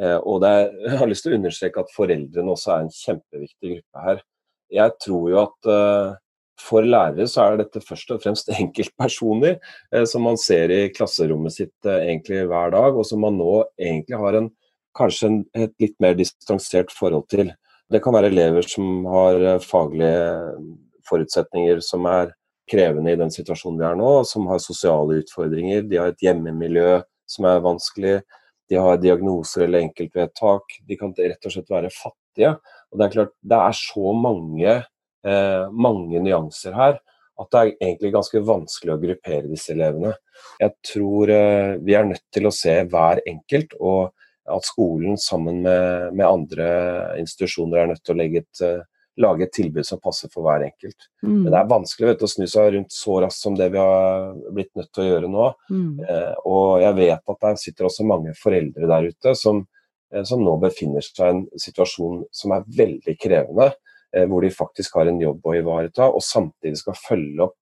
Eh, 0.00 0.18
og 0.18 0.44
er, 0.46 0.68
jeg 0.88 1.00
har 1.00 1.10
lyst 1.10 1.26
til 1.26 1.34
å 1.34 1.38
understreke 1.38 1.84
at 1.84 1.94
foreldrene 1.94 2.54
også 2.54 2.74
er 2.74 2.84
en 2.84 2.92
kjempeviktig 2.94 3.72
gruppe 3.76 4.04
her. 4.08 4.22
Jeg 4.74 4.94
tror 5.04 5.26
jo 5.30 5.40
at 5.44 5.68
uh, 5.70 6.14
for 6.58 6.86
lærere 6.86 7.26
så 7.30 7.44
er 7.44 7.58
dette 7.60 7.82
først 7.84 8.10
og 8.14 8.22
fremst 8.24 8.48
enkeltpersoner 8.56 9.58
uh, 9.60 10.04
som 10.08 10.24
man 10.26 10.38
ser 10.40 10.72
i 10.74 10.88
klasserommet 10.94 11.54
sitt 11.54 11.90
egentlig 11.90 12.46
hver 12.50 12.72
dag, 12.74 12.96
og 12.96 13.06
som 13.06 13.22
man 13.22 13.38
nå 13.38 13.60
egentlig 13.78 14.18
har 14.18 14.40
en, 14.40 14.48
kanskje 14.98 15.30
en, 15.30 15.42
et 15.58 15.74
litt 15.82 15.94
mer 16.02 16.16
distansert 16.18 16.94
forhold 16.94 17.28
til. 17.30 17.52
Det 17.92 18.00
kan 18.02 18.16
være 18.16 18.32
elever 18.32 18.66
som 18.66 19.04
har 19.10 19.60
faglige 19.62 20.56
forutsetninger 21.06 21.82
som 21.84 22.06
er 22.08 22.32
krevende 22.70 23.12
i 23.12 23.18
den 23.20 23.32
situasjonen 23.32 23.80
vi 23.80 23.86
er 23.86 23.98
nå, 23.98 24.12
som 24.28 24.48
har 24.48 24.62
sosiale 24.62 25.20
utfordringer, 25.20 25.84
de 25.84 26.00
har 26.00 26.12
et 26.12 26.24
hjemmemiljø 26.24 27.02
som 27.28 27.48
er 27.48 27.64
vanskelig 27.64 28.14
de 28.70 28.80
har 28.80 29.00
diagnoser 29.02 29.66
eller 29.66 29.84
enkeltvedtak. 29.84 30.78
De 30.88 30.98
kan 31.00 31.14
rett 31.16 31.48
og 31.48 31.54
slett 31.54 31.72
være 31.72 31.92
fattige. 31.92 32.54
Og 32.92 32.98
Det 32.98 33.06
er 33.06 33.16
klart, 33.16 33.34
det 33.42 33.58
er 33.60 33.76
så 33.78 34.14
mange, 34.16 34.76
eh, 35.24 35.64
mange 35.70 36.20
nyanser 36.20 36.74
her 36.74 37.00
at 37.40 37.50
det 37.50 37.60
er 37.60 37.70
egentlig 37.82 38.12
ganske 38.14 38.42
vanskelig 38.46 38.92
å 38.94 39.00
gruppere 39.02 39.50
disse 39.50 39.72
elevene. 39.74 40.12
Jeg 40.60 40.74
tror 40.86 41.32
eh, 41.34 41.76
vi 41.82 41.96
er 41.98 42.06
nødt 42.06 42.24
til 42.34 42.46
å 42.46 42.54
se 42.54 42.76
hver 42.90 43.20
enkelt, 43.26 43.74
og 43.80 44.12
at 44.54 44.66
skolen 44.68 45.16
sammen 45.18 45.62
med, 45.64 46.12
med 46.14 46.26
andre 46.28 46.68
institusjoner 47.18 47.80
er 47.80 47.90
nødt 47.90 48.04
til 48.04 48.14
å 48.14 48.20
legge 48.20 48.44
et 48.44 48.64
eh, 48.66 48.82
lage 49.20 49.46
et 49.46 49.52
tilbud 49.54 49.86
som 49.86 50.00
passer 50.02 50.30
for 50.32 50.46
hver 50.46 50.64
enkelt. 50.66 51.08
Mm. 51.22 51.36
Men 51.44 51.50
det 51.52 51.58
er 51.60 51.70
vanskelig 51.70 52.08
vet, 52.10 52.24
å 52.26 52.30
snu 52.30 52.46
seg 52.50 52.72
rundt 52.74 52.94
så 52.94 53.20
raskt 53.22 53.46
som 53.46 53.58
det 53.58 53.68
vi 53.74 53.78
har 53.78 54.32
blitt 54.56 54.72
nødt 54.74 54.90
til 54.90 55.04
å 55.04 55.08
gjøre 55.08 55.30
nå. 55.30 55.46
Mm. 55.70 56.02
Eh, 56.02 56.34
og 56.50 56.82
jeg 56.82 56.98
vet 56.98 57.34
at 57.34 57.46
der 57.46 57.62
sitter 57.62 57.88
også 57.90 58.08
mange 58.08 58.34
foreldre 58.38 58.90
der 58.90 59.10
ute 59.12 59.34
som, 59.38 59.62
eh, 60.12 60.24
som 60.26 60.42
nå 60.42 60.56
befinner 60.62 61.04
seg 61.06 61.24
i 61.26 61.34
en 61.36 61.44
situasjon 61.66 62.24
som 62.34 62.56
er 62.56 62.66
veldig 62.82 63.18
krevende. 63.22 63.72
Eh, 64.14 64.26
hvor 64.30 64.44
de 64.44 64.50
faktisk 64.54 64.94
har 64.98 65.10
en 65.10 65.20
jobb 65.20 65.42
å 65.42 65.56
ivareta, 65.58 66.06
og 66.06 66.22
samtidig 66.22 66.78
skal 66.78 66.98
følge 66.98 67.48
opp 67.48 67.56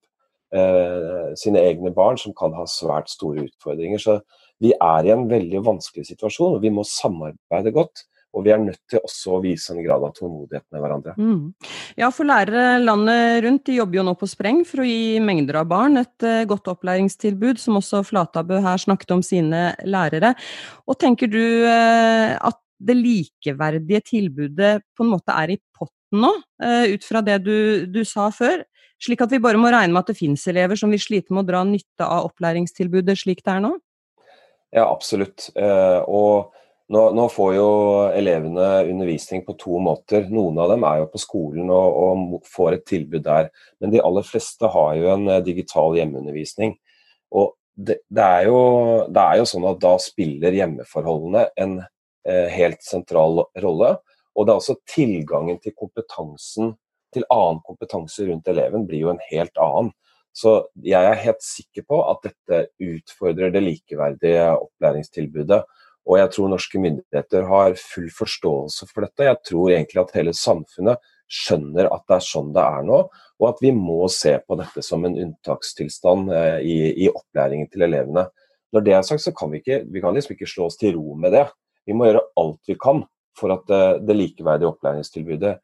eh, 0.53 1.33
sine 1.41 1.63
egne 1.65 1.93
barn 1.97 2.19
som 2.21 2.35
kan 2.37 2.53
ha 2.59 2.67
svært 2.69 3.09
store 3.13 3.47
utfordringer. 3.47 4.03
Så 4.03 4.19
vi 4.61 4.75
er 4.77 5.09
i 5.09 5.15
en 5.15 5.25
veldig 5.31 5.63
vanskelig 5.65 6.11
situasjon, 6.11 6.59
og 6.59 6.65
vi 6.65 6.73
må 6.75 6.85
samarbeide 6.89 7.73
godt. 7.73 8.05
Og 8.33 8.47
vi 8.47 8.53
er 8.55 8.61
nødt 8.63 8.81
til 8.89 9.03
også 9.05 9.35
å 9.37 9.41
vise 9.45 9.75
en 9.75 9.83
grad 9.85 10.05
av 10.07 10.15
tålmodighet 10.17 10.65
med 10.73 10.81
hverandre. 10.81 11.13
Mm. 11.21 11.53
Ja, 12.01 12.09
for 12.15 12.29
lærere 12.29 12.79
landet 12.81 13.43
rundt 13.45 13.67
de 13.69 13.77
jobber 13.77 13.99
jo 14.01 14.05
nå 14.09 14.15
på 14.17 14.29
spreng 14.31 14.63
for 14.69 14.83
å 14.83 14.89
gi 14.89 15.21
mengder 15.25 15.61
av 15.61 15.69
barn 15.69 16.01
et 16.01 16.25
uh, 16.25 16.41
godt 16.49 16.71
opplæringstilbud, 16.73 17.61
som 17.61 17.77
også 17.81 18.01
Flatabø 18.09 18.63
her 18.65 18.81
snakket 18.81 19.13
om 19.19 19.25
sine 19.27 19.65
lærere. 19.85 20.33
Og 20.89 20.97
tenker 21.03 21.29
du 21.33 21.43
uh, 21.67 22.33
at 22.41 22.57
det 22.83 22.97
likeverdige 22.99 24.01
tilbudet 24.09 24.73
på 24.97 25.05
en 25.05 25.13
måte 25.13 25.37
er 25.37 25.53
i 25.55 25.61
potten 25.77 26.25
nå, 26.25 26.33
uh, 26.65 26.87
ut 26.89 27.05
fra 27.05 27.21
det 27.27 27.37
du, 27.45 27.85
du 27.85 28.01
sa 28.09 28.31
før? 28.33 28.65
Slik 29.03 29.21
at 29.27 29.35
vi 29.35 29.43
bare 29.43 29.61
må 29.61 29.69
regne 29.75 29.93
med 29.93 30.07
at 30.07 30.15
det 30.15 30.21
finnes 30.23 30.47
elever 30.49 30.79
som 30.79 30.93
vil 30.95 31.03
slite 31.03 31.35
med 31.35 31.45
å 31.45 31.51
dra 31.53 31.63
nytte 31.69 32.07
av 32.07 32.31
opplæringstilbudet 32.31 33.19
slik 33.19 33.45
det 33.45 33.59
er 33.59 33.63
nå? 33.67 33.77
Ja, 34.73 34.87
absolutt. 34.87 35.51
Og 35.59 36.55
nå, 36.93 37.03
nå, 37.17 37.25
får 37.33 37.55
jo 37.57 37.69
elevene 38.13 38.69
undervisning 38.91 39.45
på 39.47 39.55
to 39.61 39.79
måter. 39.83 40.27
Noen 40.33 40.61
av 40.61 40.73
dem 40.75 40.85
er 40.87 41.01
jo 41.01 41.09
på 41.13 41.21
skolen 41.23 41.73
og, 41.73 41.97
og, 42.05 42.37
får 42.53 42.77
et 42.77 42.85
tilbud 42.89 43.25
der. 43.27 43.49
Men 43.81 43.95
de 43.95 44.03
aller 44.05 44.27
fleste 44.27 44.69
har 44.75 44.95
jo 44.99 45.09
en 45.15 45.27
eh, 45.33 45.43
digital 45.47 45.97
hjemmeundervisning. 45.99 46.77
Og 47.33 47.55
det, 47.73 48.03
det, 48.13 48.27
er 48.27 48.51
jo, 48.51 48.61
det, 49.09 49.25
er 49.25 49.41
jo, 49.41 49.49
sånn 49.49 49.67
at 49.71 49.81
da 49.83 49.95
spiller 50.03 50.59
hjemmeforholdene 50.59 51.47
en 51.65 51.79
eh, 51.81 52.49
helt 52.53 52.85
sentral 52.85 53.47
rolle. 53.65 53.95
Og 54.37 54.47
det 54.47 54.53
er 54.53 54.61
også 54.61 54.79
tilgangen 54.89 55.61
til 55.65 55.77
kompetansen, 55.77 56.75
til 57.13 57.25
annen 57.33 57.61
kompetanse 57.65 58.25
rundt 58.29 58.49
eleven 58.49 58.87
blir 58.89 59.07
jo 59.07 59.13
en 59.13 59.25
helt 59.31 59.57
annen. 59.61 59.93
Så 60.33 60.63
jeg 60.81 61.05
er 61.05 61.25
helt 61.27 61.43
sikker 61.45 61.85
på 61.89 61.99
at 62.09 62.23
dette 62.25 62.63
utfordrer 62.81 63.53
det 63.53 63.61
likeverdige 63.65 64.47
opplæringstilbudet. 64.55 65.61
Og 66.09 66.19
jeg 66.19 66.33
tror 66.35 66.51
norske 66.51 66.81
myndigheter 66.83 67.47
har 67.47 67.77
full 67.79 68.09
forståelse 68.11 68.89
for 68.91 69.07
dette. 69.07 69.29
Jeg 69.29 69.39
tror 69.47 69.71
egentlig 69.71 70.03
at 70.03 70.15
hele 70.17 70.35
samfunnet 70.35 71.03
skjønner 71.33 71.89
at 71.89 72.05
det 72.11 72.19
er 72.19 72.27
sånn 72.27 72.51
det 72.53 72.63
er 72.63 72.85
nå, 72.85 72.99
og 73.41 73.47
at 73.49 73.63
vi 73.65 73.71
må 73.75 74.05
se 74.13 74.35
på 74.43 74.59
dette 74.61 74.85
som 74.85 75.07
en 75.07 75.17
unntakstilstand 75.17 76.33
eh, 76.35 76.59
i, 76.61 76.77
i, 77.07 77.09
opplæringen 77.09 77.71
til 77.73 77.87
elevene. 77.87 78.27
Når 78.73 78.85
det 78.85 78.97
er 78.97 79.07
sagt, 79.07 79.25
så 79.25 79.33
kan 79.37 79.53
vi 79.53 79.63
ikke 79.63 79.83
vi 79.93 80.03
kan 80.03 80.17
liksom 80.17 80.35
ikke 80.37 80.51
slå 80.51 80.69
oss 80.69 80.79
til 80.81 80.99
ro 80.99 81.17
med 81.21 81.33
det. 81.37 81.47
Vi 81.89 81.97
må 81.97 82.09
gjøre 82.09 82.27
alt 82.43 82.69
vi 82.69 82.77
kan 82.81 83.05
for 83.39 83.55
at 83.55 83.65
det, 83.71 83.81
eh, 83.81 84.01
det 84.09 84.19
likeverdige 84.19 84.75
opplæringstilbudet 84.75 85.57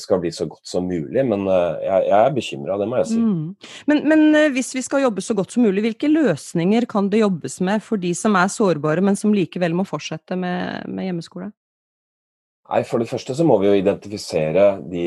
skal 0.00 0.20
bli 0.22 0.30
så 0.34 0.46
godt 0.50 0.66
som 0.66 0.88
mulig. 0.88 1.22
Men 1.26 1.44
eh, 1.46 1.84
jeg, 1.84 2.06
jeg 2.08 2.18
er 2.18 2.34
bekymra, 2.34 2.78
det 2.80 2.88
må 2.90 2.98
jeg 3.00 3.10
si. 3.12 3.20
Mm. 3.20 3.70
Men, 3.90 4.02
men, 4.10 4.24
eh, 4.38 4.50
hvis 4.54 4.72
vi 4.76 4.82
skal 4.84 5.04
jobbe 5.04 5.24
så 5.24 5.36
godt 5.38 5.54
som 5.54 5.66
mulig, 5.66 5.84
hvilke 5.86 6.10
løsninger 6.10 6.88
kan 6.90 7.10
det 7.12 7.22
jobbes 7.22 7.60
med 7.64 7.84
for 7.86 8.00
de 8.02 8.10
som 8.18 8.36
er 8.40 8.50
sårbare, 8.52 9.04
men 9.04 9.18
som 9.18 9.34
likevel 9.34 9.76
må 9.78 9.86
fortsette 9.88 10.38
med, 10.38 10.88
med 10.90 11.08
hjemmeskole? 11.10 11.52
Nei, 12.68 12.82
For 12.84 13.00
det 13.00 13.08
første 13.08 13.36
så 13.36 13.46
må 13.48 13.56
vi 13.62 13.70
jo 13.70 13.78
identifisere 13.78 14.66
de 14.90 15.06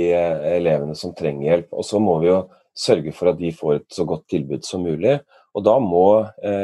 elevene 0.55 0.95
som 0.97 1.13
trenger 1.17 1.49
hjelp. 1.49 1.69
Og 1.77 1.85
så 1.85 1.99
må 2.01 2.17
vi 2.23 2.31
jo 2.31 2.39
sørge 2.73 3.13
for 3.13 3.29
at 3.33 3.37
de 3.37 3.51
får 3.53 3.75
et 3.75 3.89
så 3.93 4.07
godt 4.09 4.25
tilbud 4.31 4.65
som 4.65 4.81
mulig. 4.87 5.19
Og 5.53 5.67
da 5.67 5.75
må 5.83 6.05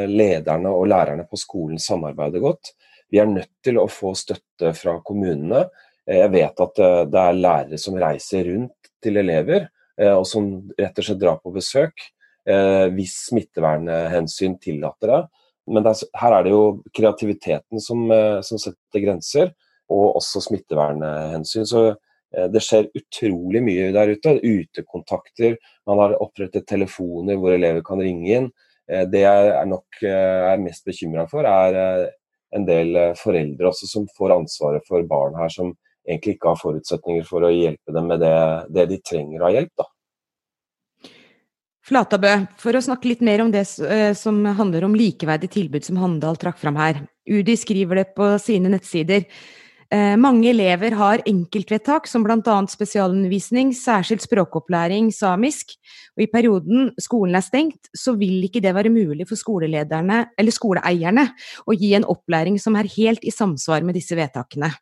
lederne 0.09 0.71
og 0.73 0.87
lærerne 0.89 1.27
på 1.29 1.37
skolen 1.37 1.77
samarbeide 1.77 2.41
godt. 2.41 2.71
Vi 3.13 3.19
er 3.21 3.29
nødt 3.29 3.51
til 3.63 3.77
å 3.77 3.85
få 3.91 4.15
støtte 4.17 4.71
fra 4.73 4.95
kommunene 5.05 5.67
Eh, 5.67 5.83
jeg 6.07 6.31
vet 6.31 6.61
at 6.63 6.79
eh, 6.83 7.01
det 7.11 7.23
er 7.23 7.41
lærere 7.41 7.79
som 7.81 7.97
reiser 7.99 8.47
rundt 8.47 8.91
til 9.03 9.19
elever, 9.19 9.67
eh, 9.99 10.13
og 10.13 10.25
som 10.29 10.47
rett 10.77 10.99
og 11.01 11.07
slett 11.07 11.23
drar 11.23 11.41
på 11.43 11.55
besøk 11.55 12.11
hvis 12.47 13.11
smittevernhensyn 13.25 14.53
tillater 14.63 15.09
det. 15.11 15.17
Men 15.75 15.83
er, 15.89 16.03
her 16.15 16.35
er 16.37 16.45
det 16.45 16.53
jo 16.53 16.61
kreativiteten 16.95 17.81
som, 17.83 18.05
som, 18.39 18.61
setter 18.63 19.03
grenser, 19.03 19.49
og 19.91 20.15
også 20.21 20.39
smittevernhensyn. 20.45 21.65
Så 21.67 21.81
det 22.53 22.61
skjer 22.63 22.87
utrolig 22.95 23.59
mye 23.65 23.89
der 23.91 24.13
ute. 24.15 24.37
Utekontakter, 24.39 25.57
man 25.91 25.99
har 26.05 26.15
opprettet 26.23 26.69
telefoner 26.71 27.35
hvor 27.35 27.51
elever 27.57 27.83
kan 27.83 27.99
ringe 27.99 28.31
inn. 28.31 28.47
Det 28.87 29.25
jeg 29.25 29.51
er 29.57 29.67
nok 29.67 29.99
er 30.07 30.63
mest 30.63 30.87
bekymra 30.87 31.27
for, 31.27 31.43
er 31.43 32.07
en 32.55 32.69
del 32.71 32.95
foreldre 33.19 33.73
også 33.73 33.91
som 33.91 34.07
får 34.15 34.37
ansvaret 34.37 34.87
for 34.87 35.03
barn 35.11 35.35
her, 35.35 35.51
som 35.51 35.75
egentlig 36.07 36.37
ikke 36.37 36.51
har 36.53 36.59
forutsetninger 36.61 37.27
for 37.27 37.45
å 37.45 37.53
hjelpe 37.53 37.93
dem 37.93 38.09
med 38.09 38.23
det, 38.23 38.39
det 38.73 38.87
de 38.93 38.99
trenger 39.03 39.43
av 39.47 39.53
hjelp. 39.55 39.73
da. 39.77 39.89
Flatabø, 41.87 42.33
for 42.59 42.75
å 42.75 42.83
snakke 42.83 43.07
litt 43.07 43.21
mer 43.23 43.43
om 43.43 43.51
det 43.51 43.63
eh, 43.87 44.11
som 44.17 44.41
handler 44.57 44.83
om 44.83 44.95
likeverdig 44.97 45.47
tilbud 45.53 45.85
som 45.87 45.99
Handal 46.01 46.39
trakk 46.39 46.59
fram 46.59 46.75
her. 46.79 47.05
UDI 47.27 47.55
skriver 47.59 48.01
det 48.01 48.09
på 48.17 48.33
sine 48.43 48.71
nettsider. 48.73 49.23
Eh, 49.87 50.17
mange 50.19 50.49
elever 50.51 50.91
har 50.99 51.21
enkeltvedtak 51.29 52.09
som 52.11 52.25
bl.a. 52.25 52.57
spesialundervisning, 52.67 53.71
særskilt 53.71 54.25
språkopplæring, 54.25 55.13
samisk. 55.15 55.77
Og 56.17 56.25
I 56.25 56.31
perioden 56.33 56.89
skolen 56.99 57.39
er 57.39 57.45
stengt, 57.45 57.87
så 57.95 58.17
vil 58.19 58.43
ikke 58.49 58.63
det 58.63 58.75
være 58.75 58.91
mulig 58.91 59.29
for 59.29 59.39
skolelederne 59.39 60.25
eller 60.35 60.55
skoleeierne 60.55 61.29
å 61.63 61.77
gi 61.77 61.93
en 61.95 62.09
opplæring 62.11 62.59
som 62.59 62.75
er 62.75 62.91
helt 62.97 63.23
i 63.23 63.31
samsvar 63.31 63.87
med 63.87 63.95
disse 63.95 64.17
vedtakene. 64.17 64.73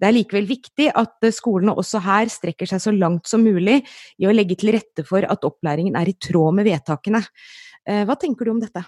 Det 0.00 0.08
er 0.08 0.16
likevel 0.16 0.46
viktig 0.48 0.88
at 0.96 1.26
eh, 1.26 1.34
skolene 1.34 1.74
også 1.76 2.00
her 2.04 2.30
strekker 2.32 2.68
seg 2.68 2.80
så 2.82 2.92
langt 2.94 3.28
som 3.28 3.44
mulig 3.44 3.80
i 4.20 4.28
å 4.28 4.32
legge 4.32 4.56
til 4.60 4.72
rette 4.76 5.04
for 5.08 5.26
at 5.28 5.44
opplæringen 5.44 5.98
er 6.00 6.08
i 6.08 6.16
tråd 6.16 6.56
med 6.56 6.68
vedtakene. 6.70 7.20
Eh, 7.84 8.06
hva 8.08 8.16
tenker 8.20 8.48
du 8.48 8.54
om 8.54 8.62
dette? 8.62 8.82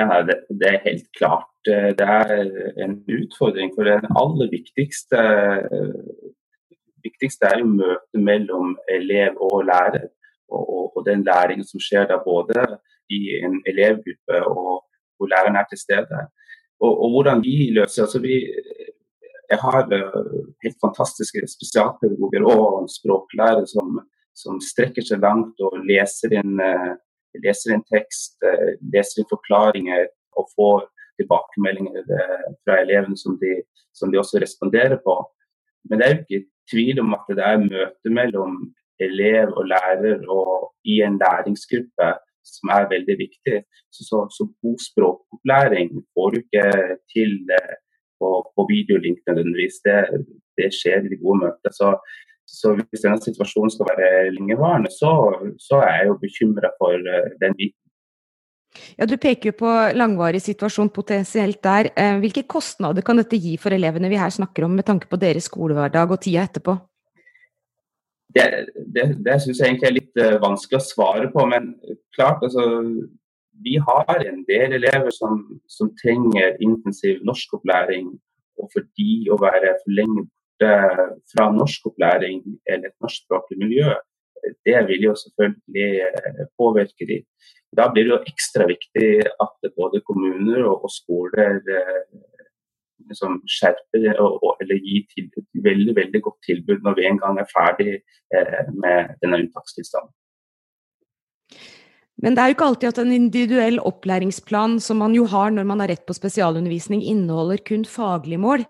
Ja, 0.00 0.22
det, 0.24 0.38
det, 0.48 0.70
er 0.70 0.86
helt 0.86 1.10
klart. 1.18 1.52
Eh, 1.68 1.90
det 1.98 2.08
er 2.08 2.32
en 2.84 2.96
utfordring. 3.18 3.74
For 3.76 3.88
det 3.88 3.98
aller 4.22 4.48
viktigste, 4.54 5.20
viktigste 7.04 7.50
er 7.52 7.60
jo 7.60 7.74
møtet 7.74 8.24
mellom 8.30 8.78
elev 8.92 9.36
og 9.36 9.66
lærer. 9.68 10.08
Og, 10.52 10.96
og, 10.96 11.04
den 11.06 11.22
læringen 11.24 11.64
som 11.64 11.80
skjer 11.80 12.08
da 12.10 12.18
både 12.24 12.60
i 13.12 13.38
en 13.40 13.54
elevgruppe 13.68 14.40
og 14.48 14.82
hvor 15.16 15.30
læreren 15.30 15.56
er 15.56 15.64
til 15.70 15.80
stede. 15.80 16.18
Og, 16.82 16.92
og 16.92 17.14
hvordan 17.14 17.40
vi 17.44 17.70
løser 17.72 18.04
altså 18.04 18.20
vi, 18.20 18.36
jeg 19.52 19.60
har 19.60 19.88
uh, 19.92 20.40
helt 20.64 20.78
fantastiske 20.80 21.44
spesialpedagoger 21.50 22.46
og 22.48 22.88
språklærere 22.92 23.66
som, 23.68 24.00
som, 24.38 24.60
strekker 24.64 25.04
seg 25.04 25.22
langt 25.24 25.60
og 25.64 25.78
leser 25.88 26.34
inn, 26.40 26.56
uh, 26.56 26.94
leser 27.44 27.76
inn 27.76 27.84
tekst, 27.92 28.38
uh, 28.46 28.72
leser 28.94 29.22
inn 29.22 29.30
forklaringer 29.32 30.08
og 30.40 30.48
får 30.56 30.88
tilbakemeldinger 31.20 32.06
fra 32.64 32.78
elevene 32.80 33.18
som 33.20 33.34
de, 33.42 33.58
som 33.92 34.10
de, 34.10 34.16
også 34.18 34.40
responderer 34.40 34.96
på. 35.04 35.18
Men 35.90 36.00
det 36.00 36.06
er 36.06 36.14
jo 36.14 36.22
ikke 36.22 36.46
tvil 36.72 37.02
om 37.02 37.12
at 37.12 37.28
det 37.36 37.44
er 37.44 37.60
møte 37.60 38.12
mellom 38.16 38.54
elev 39.02 39.52
og 39.52 39.68
lærer 39.68 40.24
og 40.32 40.70
i 40.88 41.02
en 41.04 41.18
læringsgruppe 41.20 42.08
som 42.48 42.72
er 42.72 42.88
veldig 42.90 43.16
viktig. 43.20 43.60
Så, 43.92 44.06
så, 44.08 44.22
så 44.32 44.48
god 44.64 44.80
språkopplæring 44.88 45.92
får 46.16 46.32
du 46.32 46.40
ikke 46.40 46.66
til 47.12 47.36
på, 48.22 48.32
på 48.56 48.66
videolink 48.70 49.22
nødvendigvis. 49.28 49.82
Det, 49.86 49.98
det, 50.60 50.70
skjer 50.78 51.06
i 51.06 51.12
de 51.12 51.20
gode 51.22 51.42
møter. 51.44 51.74
Så, 51.74 51.92
så 52.48 52.74
hvis 52.78 53.04
denne 53.04 53.20
situasjonen 53.22 53.72
skal 53.74 53.90
være 53.92 54.32
lengevarende, 54.36 54.92
så, 54.94 55.12
så 55.62 55.82
er 55.82 56.00
jeg 56.00 56.10
jo 56.12 56.18
bekymra 56.22 56.74
for 56.80 56.98
uh, 57.14 57.30
den 57.42 57.58
biten. 57.58 57.78
Ja, 58.96 59.06
Du 59.06 59.18
peker 59.20 59.50
jo 59.50 59.58
på 59.58 59.72
langvarig 59.96 60.40
situasjon 60.44 60.92
potensielt 60.94 61.60
der. 61.64 61.90
Eh, 61.96 62.16
hvilke 62.22 62.46
kostnader 62.48 63.04
kan 63.04 63.20
dette 63.20 63.36
gi 63.36 63.58
for 63.60 63.74
elevene 63.74 64.08
vi 64.08 64.20
her 64.20 64.32
snakker 64.32 64.64
om, 64.64 64.78
med 64.78 64.88
tanke 64.88 65.10
på 65.10 65.20
deres 65.20 65.50
skolehverdag 65.50 66.14
og 66.14 66.22
tida 66.24 66.46
etterpå? 66.46 66.78
Det, 68.32 68.46
det, 68.94 69.10
det 69.20 69.34
syns 69.44 69.60
jeg 69.60 69.74
egentlig 69.74 69.90
er 69.90 69.98
litt 69.98 70.22
uh, 70.22 70.38
vanskelig 70.40 70.80
å 70.80 70.86
svare 70.86 71.28
på. 71.34 71.44
Men 71.52 71.74
klart, 72.16 72.40
altså, 72.46 72.64
vi 73.64 73.78
har 73.88 74.26
en 74.26 74.42
del 74.48 74.76
elever 74.80 75.10
som, 75.14 75.40
som 75.68 75.90
trenger 76.02 76.58
intensiv 76.60 77.22
norskopplæring. 77.26 78.12
Og 78.60 78.68
for 78.72 78.84
de 78.98 79.12
å 79.32 79.38
være 79.40 79.76
for 79.80 79.96
lenge 79.96 80.28
borte 80.62 81.16
fra 81.32 81.50
norskopplæring 81.52 82.42
eller 82.66 82.88
et 82.88 83.00
norskspråklig 83.00 83.58
miljø, 83.58 83.94
det 84.66 84.86
vil 84.88 85.02
jo 85.08 85.14
selvfølgelig 85.14 86.00
eh, 86.00 86.46
påvirke 86.58 87.06
de. 87.06 87.24
Da 87.76 87.88
blir 87.92 88.04
det 88.04 88.12
jo 88.12 88.24
ekstra 88.26 88.66
viktig 88.66 89.22
at 89.44 89.72
både 89.76 90.00
kommuner 90.00 90.64
og, 90.66 90.90
skoler 90.90 91.60
eh, 91.62 92.02
liksom 93.08 93.40
skjerper 93.46 94.18
eller 94.60 94.74
gir 94.82 95.06
tilbud, 95.14 95.46
veldig, 95.64 95.94
veldig 95.96 96.22
godt 96.22 96.40
tilbud 96.46 96.82
når 96.82 96.94
vi 96.98 97.06
en 97.06 97.22
gang 97.22 97.38
er 97.38 97.52
ferdig 97.54 97.94
eh, 98.34 98.66
med 98.74 99.14
denne 99.22 99.44
unntakstilstanden. 99.44 100.12
Men 102.22 102.36
det 102.36 102.42
er 102.42 102.50
jo 102.50 102.56
ikke 102.56 102.66
alltid 102.70 102.88
at 102.92 103.00
en 103.02 103.14
individuell 103.14 103.80
opplæringsplan, 103.82 104.76
som 104.80 105.00
man 105.02 105.14
jo 105.16 105.24
har 105.30 105.50
når 105.50 105.66
man 105.66 105.82
har 105.82 105.90
rett 105.90 106.04
på 106.06 106.14
spesialundervisning, 106.14 107.02
inneholder 107.02 107.62
kun 107.66 107.82
faglige 107.88 108.38
mål. 108.38 108.62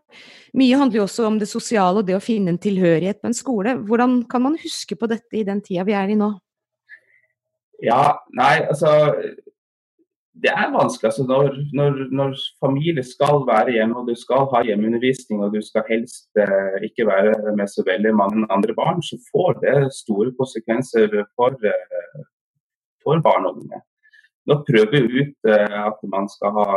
Mye 0.56 0.78
handler 0.80 1.02
jo 1.02 1.04
også 1.04 1.26
om 1.28 1.36
det 1.40 1.50
sosiale 1.50 2.00
og 2.00 2.08
det 2.08 2.16
å 2.16 2.24
finne 2.24 2.54
en 2.54 2.62
tilhørighet 2.62 3.20
på 3.20 3.28
en 3.28 3.36
skole. 3.36 3.76
Hvordan 3.88 4.22
kan 4.32 4.46
man 4.48 4.56
huske 4.62 4.96
på 4.96 5.10
dette 5.12 5.36
i 5.36 5.44
den 5.48 5.60
tida 5.64 5.84
vi 5.88 5.96
er 5.96 6.12
i 6.12 6.16
nå? 6.16 6.32
Ja, 7.82 8.02
nei, 8.38 8.62
altså 8.70 9.12
det 10.42 10.50
er 10.50 10.72
vanskelig. 10.72 11.08
altså 11.10 11.24
når, 11.28 11.56
når, 11.76 11.96
når, 12.18 12.36
familie 12.64 13.04
skal 13.04 13.42
være 13.48 13.74
hjemme 13.76 14.00
og 14.00 14.08
du 14.08 14.14
skal 14.16 14.46
ha 14.52 14.62
hjemmeundervisning 14.64 15.42
og 15.44 15.52
du 15.52 15.60
skal 15.64 15.84
helst 15.90 16.30
eh, 16.40 16.78
ikke 16.88 17.06
være 17.06 17.56
med 17.58 17.68
så 17.68 17.84
veldig 17.86 18.14
mange 18.16 18.46
andre 18.50 18.74
barn, 18.74 19.02
så 19.02 19.18
får 19.28 19.58
det 19.64 19.76
store 19.98 20.32
konsekvenser 20.38 21.18
for, 21.36 21.58
eh, 21.68 22.22
for 23.04 23.20
barn 23.24 23.48
og 23.48 23.58
unge. 23.62 23.82
Nå 24.50 24.56
prøver 24.66 25.06
vi 25.10 25.22
ut 25.22 25.50
eh, 25.50 25.76
at 25.88 26.00
man 26.14 26.26
skal 26.30 26.56
ha, 26.56 26.70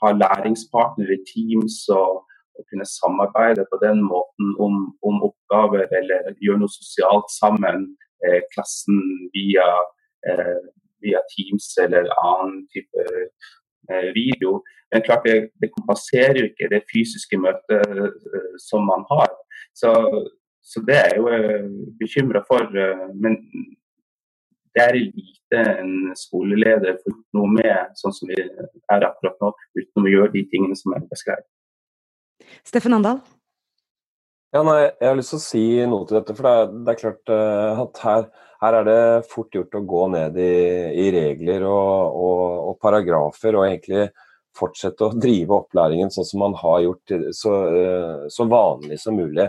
ha, 0.00 0.12
læringspartnere 0.22 1.18
i 1.18 1.24
Teams 1.28 1.82
og, 1.92 2.22
og, 2.56 2.62
kunne 2.70 2.86
samarbeide 2.88 3.66
på 3.68 3.80
den 3.82 4.00
måten 4.04 4.54
om, 4.64 4.78
om 5.04 5.20
oppgaver 5.28 5.84
eller 5.98 6.32
gjøre 6.40 6.62
noe 6.62 6.72
sosialt 6.72 7.28
sammen. 7.34 7.90
Eh, 8.24 8.40
klassen 8.54 9.02
via 9.36 9.68
eh, 10.28 10.64
via 11.04 11.20
Teams 11.32 11.66
eller 11.84 12.08
annen 12.24 12.64
type 12.72 13.04
eh, 13.90 14.08
video. 14.14 14.62
Men 14.92 15.02
klart 15.02 15.26
det, 15.28 15.36
det 15.60 15.72
kompenserer 15.76 16.40
jo 16.40 16.48
ikke 16.48 16.70
det 16.72 16.84
fysiske 16.92 17.38
møtet 17.40 17.82
uh, 17.90 18.52
som 18.62 18.84
man 18.86 19.02
har. 19.10 19.32
Så, 19.74 19.90
så 20.62 20.82
det 20.86 20.94
er 21.00 21.08
jeg 21.10 21.18
jo 21.18 21.32
uh, 21.32 21.64
bekymra 21.98 22.44
for. 22.46 22.68
Men 23.18 23.40
det 24.74 24.82
er 24.84 24.98
lite 24.98 25.60
en 25.80 25.92
skoleleder 26.18 26.98
får 27.02 27.16
noe 27.36 27.50
med, 27.52 27.94
sånn 28.00 28.14
som 28.16 28.30
vi 28.30 28.38
er 28.40 29.06
akkurat 29.06 29.36
nå, 29.42 29.52
uten 29.78 30.06
å 30.06 30.12
gjøre 30.12 30.32
de 30.34 30.44
tingene 30.50 30.78
som 30.78 30.96
er 30.96 31.04
beskrevet. 31.10 31.46
Steffen 32.66 32.96
Andal? 32.96 33.22
Ja, 34.54 34.62
nei, 34.66 34.80
jeg 34.86 35.08
har 35.08 35.16
lyst 35.18 35.34
til 35.34 35.40
å 35.40 35.44
si 35.44 35.66
noe 35.90 36.06
til 36.06 36.18
dette. 36.20 36.34
For 36.36 36.46
det 36.46 36.56
er, 36.56 36.74
det 36.86 36.92
er 36.92 37.00
klart 37.00 37.32
at 37.34 38.02
her 38.04 38.26
her 38.64 38.78
er 38.80 38.86
det 38.86 39.28
fort 39.30 39.54
gjort 39.54 39.76
å 39.76 39.84
gå 39.84 40.04
ned 40.14 40.38
i, 40.40 40.54
i 41.04 41.08
regler 41.12 41.66
og, 41.68 42.16
og, 42.16 42.44
og, 42.70 42.76
paragrafer, 42.82 43.58
og 43.58 43.66
egentlig 43.66 44.06
fortsette 44.54 45.08
å 45.08 45.18
drive 45.18 45.56
opplæringen 45.58 46.12
sånn 46.14 46.28
som 46.28 46.44
man 46.44 46.54
har 46.60 46.84
gjort, 46.84 47.14
så, 47.34 47.54
eh, 47.74 48.26
så 48.30 48.46
vanlig 48.50 49.00
som 49.02 49.18
mulig. 49.18 49.48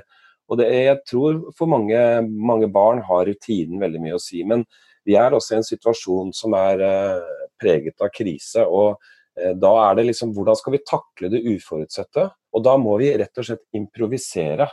Og 0.50 0.60
det, 0.60 0.70
Jeg 0.74 0.98
tror 1.10 1.40
for 1.58 1.70
mange, 1.70 2.00
mange, 2.26 2.68
barn 2.74 3.02
har 3.06 3.26
rutinen 3.30 3.82
veldig 3.82 4.02
mye 4.02 4.18
å 4.18 4.22
si. 4.22 4.44
Men 4.44 4.66
vi 5.06 5.18
er 5.20 5.36
også 5.36 5.56
i 5.56 5.60
en 5.60 5.68
situasjon 5.68 6.32
som 6.36 6.56
er 6.58 6.82
eh, 6.86 7.36
preget 7.62 8.02
av 8.02 8.12
krise. 8.14 8.66
og 8.66 8.98
eh, 9.40 9.54
da 9.58 9.74
er 9.90 10.00
det 10.00 10.08
liksom, 10.10 10.34
Hvordan 10.36 10.58
skal 10.60 10.76
vi 10.76 10.86
takle 10.86 11.32
det 11.34 11.44
uforutsette? 11.46 12.30
Og 12.56 12.64
da 12.66 12.76
må 12.82 12.98
vi 13.02 13.14
rett 13.18 13.42
og 13.42 13.48
slett 13.48 13.66
improvisere. 13.76 14.68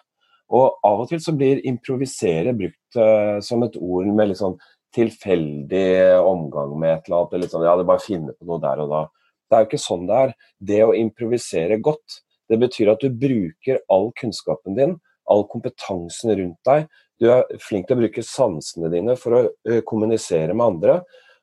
Og 0.53 0.85
av 0.85 1.03
og 1.05 1.09
til 1.09 1.21
så 1.23 1.35
blir 1.35 1.62
improvisere 1.65 2.53
brukt 2.53 2.99
uh, 3.01 3.39
som 3.41 3.62
et 3.65 3.79
ord 3.81 4.11
med 4.12 4.29
litt 4.29 4.41
sånn 4.43 4.59
tilfeldig 4.93 5.87
omgang 6.29 6.75
med 6.77 6.99
et 6.99 7.07
eller 7.09 7.23
annet. 7.23 7.39
Litt 7.41 7.55
sånn, 7.55 7.65
ja, 7.65 7.77
det 7.79 7.87
bare 7.89 8.03
finner 8.05 8.35
finne 8.35 8.37
på 8.37 8.49
noe 8.51 8.61
der 8.62 8.83
og 8.85 8.93
da. 8.93 9.01
Det 9.49 9.57
er 9.57 9.65
jo 9.65 9.71
ikke 9.71 9.81
sånn 9.81 10.05
det 10.09 10.19
er. 10.19 10.35
Det 10.73 10.83
å 10.85 10.93
improvisere 10.97 11.81
godt, 11.85 12.19
det 12.53 12.59
betyr 12.61 12.93
at 12.93 13.01
du 13.01 13.09
bruker 13.23 13.81
all 13.93 14.11
kunnskapen 14.21 14.77
din, 14.77 14.95
all 15.33 15.47
kompetansen 15.49 16.35
rundt 16.37 16.69
deg. 16.69 16.87
Du 17.23 17.29
er 17.31 17.45
flink 17.62 17.87
til 17.87 17.95
å 17.95 18.02
bruke 18.02 18.25
sansene 18.26 18.91
dine 18.91 19.14
for 19.21 19.38
å 19.38 19.81
kommunisere 19.87 20.57
med 20.59 20.75
andre. 20.75 20.97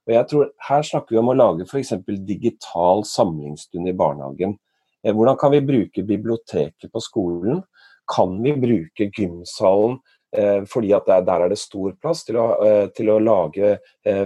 Og 0.09 0.15
jeg 0.15 0.27
tror 0.31 0.49
Her 0.67 0.83
snakker 0.83 1.15
vi 1.15 1.21
om 1.21 1.31
å 1.31 1.37
lage 1.37 1.67
f.eks. 1.67 1.93
digital 2.27 3.05
samlingsstund 3.07 3.87
i 3.87 3.95
barnehagen. 3.95 4.57
Eh, 5.05 5.15
hvordan 5.15 5.37
kan 5.39 5.53
vi 5.55 5.63
bruke 5.63 6.03
biblioteket 6.03 6.91
på 6.91 7.03
skolen? 7.03 7.63
kan 8.09 8.43
vi 8.43 8.55
bruke 8.57 9.05
gymsalen 9.13 9.99
eh, 10.37 10.63
fordi 10.69 10.93
at 10.97 11.05
der, 11.05 11.43
er 11.45 11.51
det 11.51 11.59
stor 11.61 11.93
plass 12.01 12.23
til 12.27 12.39
å, 12.41 12.47
til 12.95 13.11
å 13.13 13.19
lage 13.21 13.75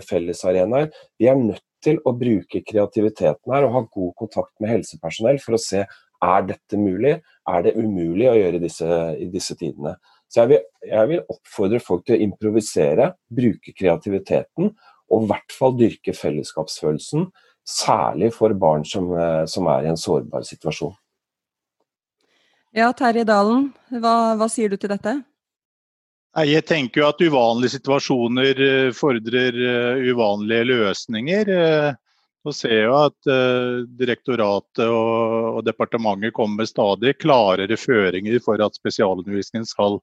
fellesarenaer. 0.07 0.87
Vi 1.19 1.27
er 1.27 1.39
nødt 1.39 1.65
til 1.83 1.99
å 2.07 2.13
bruke 2.15 2.63
kreativiteten 2.63 3.51
her 3.51 3.67
og 3.67 3.75
ha 3.75 3.83
god 3.83 4.13
kontakt 4.21 4.53
med 4.63 4.71
helsepersonell 4.71 5.41
for 5.43 5.57
å 5.57 5.61
se 5.61 5.83
er 6.23 6.47
dette 6.47 6.79
mulig, 6.79 7.17
er 7.49 7.65
det 7.65 7.75
umulig 7.75 8.29
å 8.31 8.37
gjøre 8.37 8.59
i 8.59 8.63
disse, 8.63 8.89
i 9.19 9.27
disse 9.31 9.55
tidene. 9.59 9.97
Så 10.31 10.43
jeg 10.43 10.49
vil, 10.53 10.63
jeg 10.89 11.09
vil, 11.11 11.25
oppfordre 11.29 11.79
folk 11.83 12.07
til 12.07 12.17
å 12.17 12.25
improvisere, 12.25 13.11
bruke 13.29 13.73
kreativiteten 13.77 14.71
og 15.13 15.25
i 15.25 15.29
hvert 15.29 15.53
fall 15.53 15.75
dyrke 15.77 16.15
fellesskapsfølelsen. 16.17 17.27
Særlig 17.63 18.31
for 18.35 18.55
barn 18.59 18.83
som, 18.87 19.11
eh, 19.15 19.45
som 19.45 19.67
er 19.71 19.85
i 19.85 19.91
en 19.91 19.99
sårbar 19.99 20.43
situasjon. 20.47 20.95
Ja, 22.73 22.89
Terje 22.97 23.23
Dalen, 23.29 23.69
hva, 24.01 24.33
hva 24.39 24.49
sier 24.49 24.73
du 24.73 24.79
til 24.81 24.89
dette? 24.89 25.19
Jeg 26.33 26.65
tenker 26.65 27.03
jo 27.03 27.09
at 27.11 27.21
uvanlige 27.21 27.75
situasjoner 27.75 28.63
eh, 28.65 28.91
fordrer 28.97 29.53
eh, 29.53 30.01
uvanlige 30.09 30.65
løsninger. 30.71 31.53
Eh, 32.43 32.47
nå 32.47 32.53
ser 32.55 32.75
jeg 32.75 32.87
jo 32.89 32.95
at 32.99 33.31
direktoratet 33.99 34.85
og 34.87 35.63
departementet 35.65 36.35
kommer 36.35 36.63
med 36.63 36.69
stadig 36.69 37.15
klarere 37.23 37.77
føringer 37.79 38.39
for 38.43 38.59
at 38.61 38.75
spesialundervisningen 38.75 39.65
skal 39.65 40.01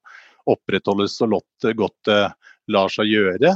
opprettholdes 0.49 1.19
så 1.21 1.29
godt 1.29 2.07
det 2.09 2.23
lar 2.71 2.89
seg 2.89 3.13
gjøre. 3.13 3.53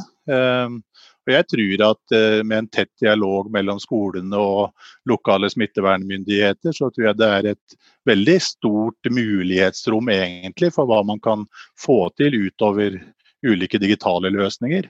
Og 1.26 1.34
jeg 1.34 1.46
tror 1.50 1.84
at 1.88 2.14
eh, 2.14 2.42
med 2.46 2.58
en 2.60 2.68
tett 2.70 2.92
dialog 3.02 3.50
mellom 3.54 3.80
skolene 3.82 4.38
og 4.38 4.90
lokale 5.10 5.50
smittevernmyndigheter, 5.50 6.76
så 6.76 6.92
tror 6.94 7.10
jeg 7.10 7.18
det 7.18 7.30
er 7.38 7.50
et 7.56 7.78
veldig 8.06 8.36
stort 8.46 9.10
mulighetsrom 9.10 10.12
egentlig 10.14 10.70
for 10.76 10.90
hva 10.90 11.02
man 11.08 11.22
kan 11.26 11.48
få 11.82 12.12
til 12.20 12.38
utover 12.46 13.00
ulike 13.46 13.82
digitale 13.82 14.30
løsninger. 14.34 14.86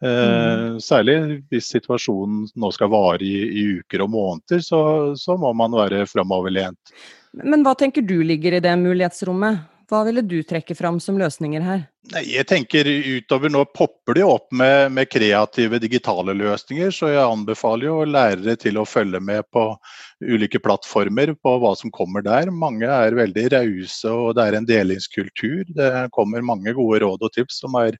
Eh, 0.00 0.58
mm. 0.60 0.78
særlig 0.80 1.16
hvis 1.52 1.68
situasjonen 1.74 2.46
nå 2.56 2.70
skal 2.72 2.88
vare 2.92 3.24
i, 3.26 3.34
i 3.60 3.64
uker 3.80 4.06
og 4.06 4.12
måneder, 4.14 4.62
så, 4.64 4.80
så 5.20 5.36
må 5.40 5.52
man 5.56 5.76
være 5.76 6.06
framoverlent. 6.08 6.94
Men 7.44 7.62
hva 7.66 7.76
tenker 7.78 8.02
du 8.02 8.18
ligger 8.26 8.56
i 8.56 8.62
det 8.64 8.72
mulighetsrommet? 8.80 9.60
Hva 9.90 10.04
ville 10.06 10.22
du 10.22 10.36
trekke 10.46 10.74
fram 10.78 11.00
som 11.02 11.16
løsninger 11.18 11.64
her? 11.66 11.80
Jeg 12.22 12.46
tenker 12.48 12.86
utover 12.86 13.50
Nå 13.50 13.64
popper 13.74 14.14
det 14.16 14.22
opp 14.24 14.46
med, 14.54 14.92
med, 14.94 15.08
kreative 15.10 15.80
digitale 15.82 16.34
løsninger, 16.38 16.92
så 16.94 17.10
jeg 17.10 17.24
anbefaler 17.24 17.88
jo 17.88 17.96
lærere 18.06 18.54
til 18.60 18.78
å 18.78 18.86
følge 18.86 19.18
med 19.20 19.48
på 19.50 19.64
ulike 20.22 20.62
plattformer 20.62 21.34
på 21.42 21.56
hva 21.62 21.74
som 21.78 21.90
kommer 21.94 22.22
der. 22.22 22.52
Mange 22.54 22.86
er 22.86 23.18
veldig 23.18 23.48
rause, 23.56 24.14
og 24.14 24.38
det 24.38 24.46
er 24.46 24.58
en 24.60 24.70
delingskultur. 24.70 25.74
Det 25.74 25.90
kommer 26.14 26.46
mange 26.46 26.74
gode 26.78 27.02
råd 27.02 27.26
og 27.26 27.34
tips 27.34 27.58
som 27.64 27.74
er 27.82 27.98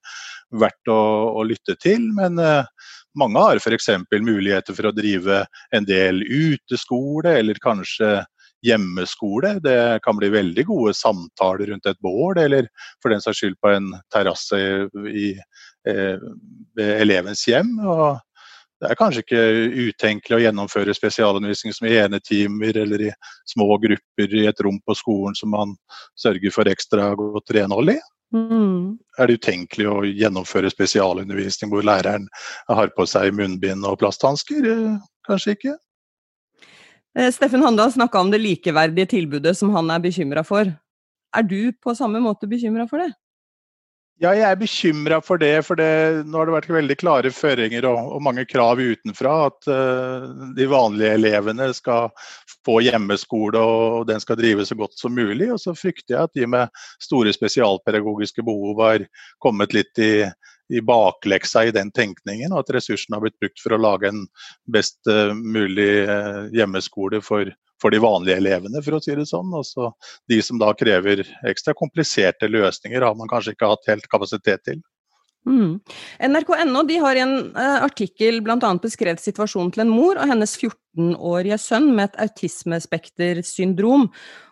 verdt 0.62 0.94
å, 0.94 1.00
å 1.42 1.46
lytte 1.46 1.74
til. 1.82 2.06
men 2.14 2.38
uh, 2.38 2.62
mange 3.18 3.42
har 3.42 3.58
f.eks. 3.58 3.88
muligheter 4.12 4.76
for 4.76 4.86
å 4.86 4.94
drive 4.94 5.42
en 5.74 5.86
del 5.86 6.22
uteskole, 6.22 7.34
eller 7.40 7.58
kanskje 7.62 8.20
hjemmeskole. 8.66 9.56
Det 9.64 10.00
kan 10.04 10.18
bli 10.18 10.30
veldig 10.32 10.64
gode 10.68 10.94
samtaler 10.96 11.72
rundt 11.72 11.86
et 11.86 12.00
bål, 12.04 12.38
eller 12.38 12.68
for 13.02 13.12
den 13.12 13.22
saks 13.24 13.42
skyld 13.42 13.58
på 13.62 13.72
en 13.74 13.92
terrasse 14.12 14.60
i, 15.10 15.30
eh, 15.88 16.26
ved 16.76 16.96
elevens 17.00 17.46
hjem. 17.48 17.78
og 17.86 18.20
det 18.80 18.88
er 18.88 18.96
kanskje 18.96 19.20
ikke 19.20 19.40
utenkelig 19.90 20.36
å 20.38 20.40
gjennomføre 20.40 20.94
spesialundervisning 20.96 21.74
som 21.76 21.86
i 21.88 21.98
enetimer 22.00 22.78
eller 22.80 23.02
i 23.10 23.10
små 23.44 23.76
grupper 23.82 24.36
i 24.38 24.46
et 24.48 24.62
rom 24.64 24.78
på 24.80 24.96
skolen 24.96 25.36
som 25.36 25.52
man 25.52 25.74
sørger 26.16 26.54
for 26.54 26.70
ekstra 26.70 27.10
godt 27.18 27.52
renhold 27.52 27.92
i. 27.92 27.98
Mm. 28.32 28.96
Er 29.18 29.28
det 29.28 29.40
utenkelig 29.42 29.88
å 29.90 29.98
gjennomføre 30.06 30.70
spesialundervisning 30.72 31.72
hvor 31.72 31.84
læreren 31.84 32.28
har 32.70 32.92
på 32.96 33.04
seg 33.10 33.34
munnbind 33.36 33.84
og 33.84 33.98
plasthansker? 34.00 34.64
Eh, 34.64 34.98
kanskje 35.28 35.58
ikke. 35.58 35.76
Eh, 37.18 37.30
Steffen 37.32 37.62
Handal 37.62 37.92
snakka 37.92 38.20
om 38.20 38.30
det 38.30 38.38
likeverdige 38.42 39.06
tilbudet 39.16 39.56
som 39.58 39.72
han 39.74 39.90
er 39.90 40.02
bekymra 40.02 40.44
for. 40.46 40.70
Er 41.36 41.42
du 41.46 41.72
på 41.72 41.94
samme 41.94 42.22
måte 42.22 42.48
bekymra 42.50 42.86
for 42.90 43.02
det? 43.02 43.12
Ja, 44.20 44.34
jeg 44.36 44.44
er 44.44 44.58
bekymra 44.60 45.16
for 45.24 45.40
det. 45.40 45.54
For 45.64 45.80
det, 45.80 46.26
nå 46.28 46.36
har 46.36 46.48
det 46.48 46.54
vært 46.58 46.74
veldig 46.74 46.96
klare 47.00 47.30
føringer 47.32 47.86
og, 47.88 48.10
og 48.18 48.20
mange 48.26 48.44
krav 48.44 48.82
utenfra. 48.82 49.32
At 49.48 49.68
uh, 49.70 50.50
de 50.58 50.66
vanlige 50.68 51.14
elevene 51.16 51.70
skal 51.76 52.10
få 52.66 52.82
hjemmeskole 52.84 53.62
og, 53.64 54.04
den 54.10 54.20
skal 54.20 54.36
drive 54.36 54.66
så 54.68 54.76
godt 54.76 54.98
som 55.00 55.16
mulig. 55.16 55.48
Og 55.54 55.62
så 55.62 55.72
frykter 55.72 56.18
jeg 56.18 56.28
at 56.28 56.36
de 56.36 56.50
med 56.52 56.82
store 57.00 57.32
spesialpedagogiske 57.32 58.44
behov 58.44 58.84
har 58.84 59.08
kommet 59.40 59.72
litt 59.72 60.04
i, 60.04 60.12
i 60.70 60.82
bakleksa 60.86 61.64
i 61.66 61.74
den 61.74 61.90
tenkningen, 61.94 62.52
og 62.52 62.64
at 62.64 62.74
ressursene 62.76 63.18
har 63.18 63.24
blitt 63.24 63.38
brukt 63.42 63.62
for 63.62 63.74
å 63.74 63.80
lage 63.80 64.10
en 64.10 64.24
best 64.70 65.10
eh, 65.10 65.32
mulig 65.34 65.90
eh, 66.04 66.46
hjemmeskole 66.56 67.22
for, 67.26 67.50
for 67.82 67.94
de 67.94 68.02
vanlige 68.02 68.38
elevene, 68.40 68.82
for 68.84 68.98
å 68.98 69.02
si 69.04 69.16
det 69.18 69.26
sånn. 69.30 69.52
Og 69.56 69.66
så 69.66 69.90
de 70.30 70.40
som 70.44 70.60
da 70.62 70.72
krever 70.78 71.24
ekstra 71.50 71.74
kompliserte 71.78 72.50
løsninger, 72.50 73.02
har 73.02 73.18
man 73.18 73.30
kanskje 73.30 73.56
ikke 73.56 73.72
hatt 73.74 73.90
helt 73.90 74.10
kapasitet 74.12 74.64
til. 74.68 74.80
Mm. 75.48 75.78
NRK.no 76.20 76.82
har 77.00 77.16
i 77.16 77.22
en 77.24 77.34
uh, 77.56 77.80
artikkel 77.86 78.42
bl.a. 78.44 78.58
beskrevet 78.82 79.22
situasjonen 79.24 79.72
til 79.72 79.86
en 79.86 79.92
mor 79.92 80.20
og 80.20 80.28
hennes 80.28 80.52
14-årige 80.58 81.56
sønn 81.62 81.88
med 81.96 82.10
et 82.10 82.20
autismespektersyndrom. 82.26 84.10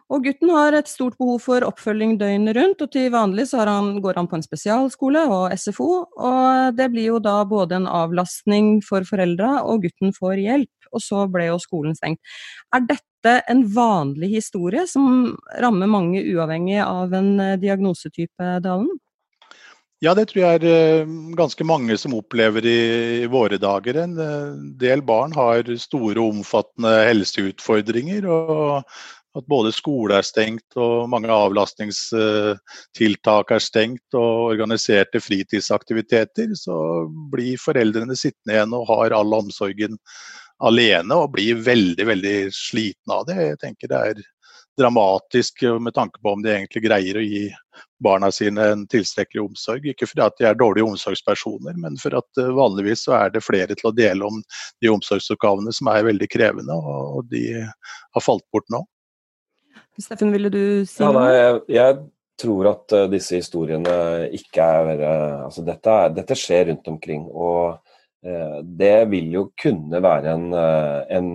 Og 0.09 0.25
gutten 0.25 0.49
har 0.55 0.73
et 0.73 0.88
stort 0.88 1.18
behov 1.21 1.42
for 1.44 1.64
oppfølging 1.66 2.14
døgnet 2.21 2.57
rundt, 2.57 2.81
og 2.81 2.92
til 2.94 3.11
vanlig 3.12 3.44
så 3.51 3.66
han, 3.68 3.99
går 4.01 4.16
han 4.16 4.29
på 4.31 4.38
en 4.38 4.44
spesialskole 4.44 5.27
og 5.29 5.53
SFO, 5.53 5.90
og 6.16 6.79
det 6.79 6.87
blir 6.94 7.11
jo 7.11 7.18
da 7.21 7.42
både 7.49 7.77
en 7.77 7.90
avlastning 7.90 8.79
for 8.87 9.05
foreldra, 9.09 9.59
og 9.68 9.85
gutten 9.85 10.14
får 10.16 10.40
hjelp. 10.47 10.73
Og 10.97 11.05
så 11.05 11.27
ble 11.29 11.51
jo 11.51 11.59
skolen 11.61 11.92
stengt. 11.99 12.23
Er 12.73 12.87
dette 12.88 13.35
en 13.53 13.66
vanlig 13.75 14.31
historie 14.38 14.87
som 14.88 15.35
rammer 15.61 15.90
mange 15.90 16.23
uavhengig 16.25 16.79
av 16.81 17.12
en 17.12 17.35
eh, 17.44 17.59
diagnosetype, 17.61 18.55
Dalen? 18.64 18.88
Ja, 19.99 20.12
det 20.14 20.29
tror 20.31 20.44
jeg 20.44 20.59
er 20.61 20.64
eh, 20.71 21.09
ganske 21.37 21.64
mange 21.66 21.97
som 21.99 22.14
opplever 22.14 22.64
i, 22.71 23.27
våre 23.29 23.59
dager. 23.59 23.99
En 24.05 24.14
eh, 24.23 24.53
del 24.79 25.03
barn 25.03 25.35
har 25.35 25.66
store 25.83 26.23
og 26.23 26.38
omfattende 26.38 26.92
helseutfordringer. 27.11 28.29
og 28.31 28.87
at 29.38 29.46
både 29.51 29.70
skole 29.74 30.14
er 30.18 30.22
stengt 30.27 30.77
og 30.81 31.09
mange 31.12 31.31
avlastningstiltak 31.33 33.51
er 33.55 33.62
stengt 33.62 34.14
og 34.18 34.53
organiserte 34.53 35.20
fritidsaktiviteter, 35.22 36.48
så 36.59 37.07
blir 37.33 37.57
foreldrene 37.62 38.16
sittende 38.18 38.55
igjen 38.57 38.74
og 38.77 38.88
har 38.90 39.11
all 39.16 39.31
omsorgen 39.38 39.94
alene 40.59 41.14
og 41.14 41.33
blir 41.37 41.55
veldig 41.62 42.07
veldig 42.09 42.38
slitne 42.55 43.14
av 43.14 43.27
det. 43.29 43.37
Jeg 43.53 43.59
tenker 43.62 43.87
det 43.90 44.01
er 44.11 44.16
dramatisk 44.79 45.62
med 45.83 45.94
tanke 45.94 46.20
på 46.22 46.33
om 46.33 46.42
de 46.42 46.53
egentlig 46.53 46.85
greier 46.85 47.18
å 47.18 47.24
gi 47.24 47.48
barna 48.03 48.31
sine 48.35 48.62
en 48.72 48.85
tilstrekkelig 48.90 49.42
omsorg. 49.42 49.87
Ikke 49.90 50.07
fordi 50.07 50.24
at 50.27 50.37
de 50.38 50.46
er 50.51 50.59
dårlige 50.59 50.87
omsorgspersoner, 50.87 51.74
men 51.83 51.98
for 52.01 52.14
at 52.18 52.40
eh, 52.40 52.53
vanligvis 52.55 53.07
så 53.09 53.16
er 53.18 53.35
det 53.35 53.44
flere 53.46 53.74
til 53.74 53.90
å 53.90 53.94
dele 53.94 54.29
om 54.29 54.38
de 54.83 54.92
omsorgsoppgavene 54.92 55.74
som 55.74 55.90
er 55.92 56.07
veldig 56.07 56.31
krevende, 56.31 56.79
og 56.79 57.27
de 57.33 57.42
har 57.59 58.24
falt 58.24 58.46
bort 58.55 58.68
nå. 58.74 58.85
Steffen, 59.98 60.30
ville 60.32 60.50
du 60.52 60.62
si 60.87 61.02
noe? 61.02 61.26
Nei, 61.26 61.34
jeg, 61.74 61.98
tror 62.38 62.68
at 62.70 62.94
uh, 62.94 63.08
disse 63.11 63.40
historiene 63.40 64.28
ikke 64.37 64.62
er 64.62 65.00
uh, 65.02 65.46
Altså 65.48 65.64
dette, 65.66 65.94
dette, 66.14 66.37
skjer 66.38 66.68
rundt 66.70 66.87
omkring. 66.92 67.24
og 67.26 67.80
uh, 68.22 68.61
det 68.62 69.08
vil 69.11 69.32
jo 69.34 69.48
kunne 69.58 70.02
være 70.02 70.37
en, 70.37 70.52
en 70.54 71.32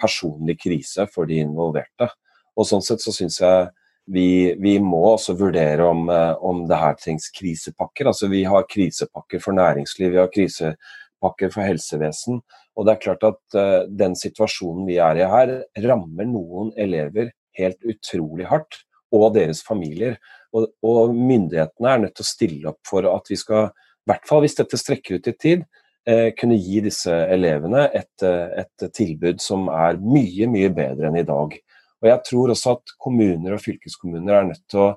personlig 0.00 0.56
krise 0.62 1.04
for 1.12 1.28
de 1.28 1.42
involverte. 1.44 2.08
Og 2.56 2.68
Sånn 2.68 2.84
sett 2.84 3.04
så 3.04 3.12
syns 3.12 3.40
jeg 3.40 3.68
vi, 4.10 4.54
vi, 4.60 4.74
må 4.82 5.00
også 5.12 5.36
vurdere 5.38 5.84
om, 5.86 6.08
eh, 6.10 6.32
om 6.42 6.64
det 6.68 6.78
her 6.80 6.96
trengs 6.98 7.28
krisepakker. 7.30 8.08
Altså 8.10 8.26
Vi 8.32 8.40
har 8.48 8.66
krisepakker 8.68 9.42
for 9.44 9.54
næringsliv, 9.54 10.10
vi 10.12 10.18
har 10.18 10.32
krisepakker 10.34 11.52
for 11.52 11.62
helsevesen. 11.62 12.40
Og 12.74 12.86
det 12.88 12.94
er 12.94 13.04
klart 13.04 13.26
at 13.28 13.58
den 13.92 14.16
situasjonen 14.18 14.88
vi 14.88 14.98
er 15.02 15.20
i 15.20 15.28
her, 15.30 15.52
rammer 15.84 16.26
noen 16.26 16.72
elever 16.80 17.30
helt 17.58 17.80
utrolig 17.86 18.48
hardt, 18.50 18.82
og 19.14 19.34
deres 19.34 19.62
familier. 19.66 20.18
Og, 20.54 20.68
og 20.86 21.14
myndighetene 21.14 21.90
er 21.90 22.02
nødt 22.04 22.16
til 22.18 22.26
å 22.26 22.30
stille 22.30 22.72
opp 22.72 22.80
for 22.86 23.06
at 23.10 23.30
vi 23.30 23.38
skal, 23.38 23.70
i 23.70 24.10
hvert 24.10 24.26
fall 24.28 24.44
hvis 24.44 24.58
dette 24.58 24.78
strekker 24.78 25.18
ut 25.18 25.30
i 25.30 25.36
tid, 25.38 25.66
eh, 26.08 26.30
kunne 26.38 26.58
gi 26.58 26.82
disse 26.84 27.14
elevene 27.34 27.88
et, 27.94 28.22
et 28.22 28.88
tilbud 28.96 29.42
som 29.42 29.68
er 29.72 29.98
mye, 30.02 30.48
mye 30.50 30.70
bedre 30.74 31.10
enn 31.10 31.20
i 31.20 31.26
dag. 31.26 31.58
Og 32.00 32.08
Jeg 32.08 32.24
tror 32.30 32.54
også 32.54 32.76
at 32.78 32.94
kommuner 32.98 33.54
og 33.56 33.62
fylkeskommuner 33.64 34.38
er 34.38 34.50
nødt 34.50 34.64
til 34.70 34.86
å 34.86 34.90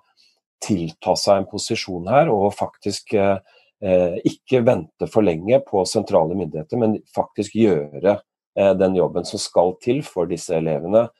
tilta 0.63 1.15
seg 1.19 1.41
en 1.41 1.49
posisjon 1.49 2.07
her, 2.07 2.31
og 2.31 2.53
faktisk 2.55 3.15
eh, 3.19 3.37
eh, 3.83 4.19
ikke 4.29 4.63
vente 4.65 5.09
for 5.11 5.25
lenge 5.25 5.59
på 5.67 5.83
sentrale 5.89 6.37
myndigheter, 6.39 6.79
men 6.79 6.97
faktisk 7.15 7.57
gjøre 7.59 8.15
eh, 8.15 8.73
den 8.79 8.95
jobben 8.99 9.27
som 9.27 9.41
skal 9.41 9.75
til 9.83 10.03
for 10.07 10.29
disse 10.31 10.55
elevene 10.55 11.07
eh, 11.09 11.11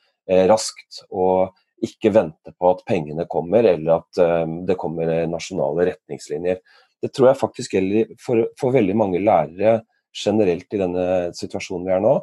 raskt. 0.48 1.04
Og 1.10 1.52
ikke 1.84 2.12
vente 2.14 2.54
på 2.56 2.70
at 2.70 2.84
pengene 2.88 3.26
kommer, 3.30 3.66
eller 3.66 4.00
at 4.00 4.20
eh, 4.22 4.44
det 4.68 4.78
kommer 4.80 5.10
nasjonale 5.30 5.88
retningslinjer. 5.90 6.60
Det 7.02 7.10
tror 7.12 7.30
jeg 7.30 7.40
faktisk 7.40 7.76
gjelder 7.76 8.14
for, 8.22 8.46
for 8.60 8.74
veldig 8.74 8.96
mange 8.96 9.20
lærere 9.22 9.80
generelt 10.14 10.70
i 10.72 10.80
denne 10.80 11.06
situasjonen 11.36 11.88
vi 11.88 11.94
er 11.96 12.04
nå. 12.04 12.14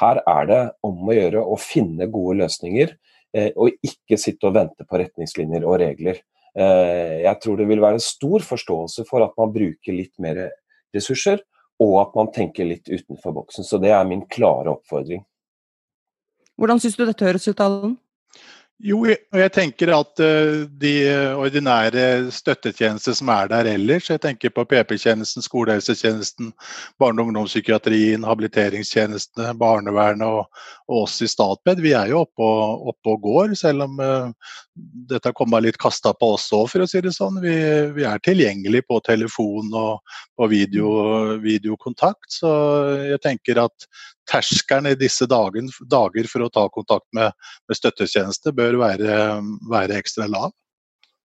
Her 0.00 0.20
er 0.26 0.46
det 0.50 0.62
om 0.86 1.06
å 1.06 1.14
gjøre 1.14 1.42
å 1.44 1.58
finne 1.60 2.08
gode 2.10 2.40
løsninger, 2.42 2.94
eh, 3.36 3.50
og 3.54 3.76
ikke 3.84 4.18
sitte 4.18 4.48
og 4.48 4.56
vente 4.56 4.86
på 4.88 5.00
retningslinjer 5.02 5.66
og 5.66 5.78
regler. 5.84 6.22
Eh, 6.54 7.20
jeg 7.26 7.42
tror 7.42 7.60
det 7.60 7.68
vil 7.70 7.82
være 7.84 8.02
stor 8.02 8.46
forståelse 8.46 9.06
for 9.08 9.26
at 9.26 9.36
man 9.38 9.52
bruker 9.54 9.94
litt 9.94 10.14
mer 10.22 10.48
ressurser, 10.94 11.42
og 11.82 11.94
at 12.00 12.12
man 12.18 12.30
tenker 12.34 12.66
litt 12.66 12.90
utenfor 12.90 13.34
boksen. 13.34 13.66
Så 13.66 13.78
det 13.82 13.90
er 13.94 14.06
min 14.06 14.22
klare 14.30 14.74
oppfordring. 14.76 15.22
Hvordan 16.58 16.80
syns 16.80 16.96
du 16.98 17.04
dette 17.06 17.26
høres 17.26 17.48
ut, 17.50 17.60
Allen? 17.60 17.96
Jo, 18.82 18.98
og 19.06 19.38
jeg 19.38 19.50
tenker 19.54 19.92
at 19.94 20.18
uh, 20.20 20.64
de 20.82 20.92
ordinære 21.38 22.26
støttetjenester 22.34 23.14
som 23.14 23.30
er 23.30 23.46
der 23.52 23.68
ellers, 23.70 24.08
jeg 24.10 24.20
tenker 24.20 24.50
på 24.50 24.64
PP-tjenesten, 24.66 25.44
skolehelsetjenesten, 25.46 26.50
barne- 27.00 27.22
og 27.22 27.30
ungdomspsykiatrien, 27.30 28.26
habiliteringstjenestene, 28.26 29.54
barnevernet 29.60 30.26
og, 30.26 30.50
og, 30.88 31.04
oss 31.04 31.20
i 31.22 31.30
Statped, 31.30 31.80
vi 31.86 31.94
er 31.94 32.10
jo 32.10 32.24
oppe 32.26 32.44
og, 32.44 32.90
oppe 32.92 33.14
og 33.14 33.22
går, 33.28 33.54
selv 33.62 33.86
om 33.86 34.02
uh, 34.02 34.58
dette 34.74 35.30
har 35.30 35.38
kommet 35.38 35.64
litt 35.64 35.78
kasta 35.80 36.10
på 36.18 36.34
oss 36.34 36.50
òg, 36.52 36.66
for 36.74 36.82
å 36.82 36.90
si 36.90 37.00
det 37.04 37.14
sånn. 37.14 37.38
Vi, 37.46 37.54
vi 37.94 38.08
er 38.10 38.20
tilgjengelig 38.26 38.82
på 38.90 38.98
telefon 39.06 39.70
og 39.70 40.18
på 40.34 40.50
video, 40.50 40.90
videokontakt, 41.46 42.26
så 42.42 42.50
jeg 43.06 43.22
tenker 43.22 43.62
at 43.64 43.88
terskelen 44.30 44.92
i 44.92 44.98
disse 44.98 45.26
dagen, 45.30 45.70
dager 45.90 46.28
for 46.30 46.44
å 46.44 46.50
ta 46.52 46.66
kontakt 46.72 47.06
med, 47.16 47.32
med 47.68 47.78
støttetjeneste 47.78 48.52
bør 48.56 48.78
være, 48.82 49.16
være, 49.70 49.98
ekstra 50.00 50.28
lav. 50.30 50.52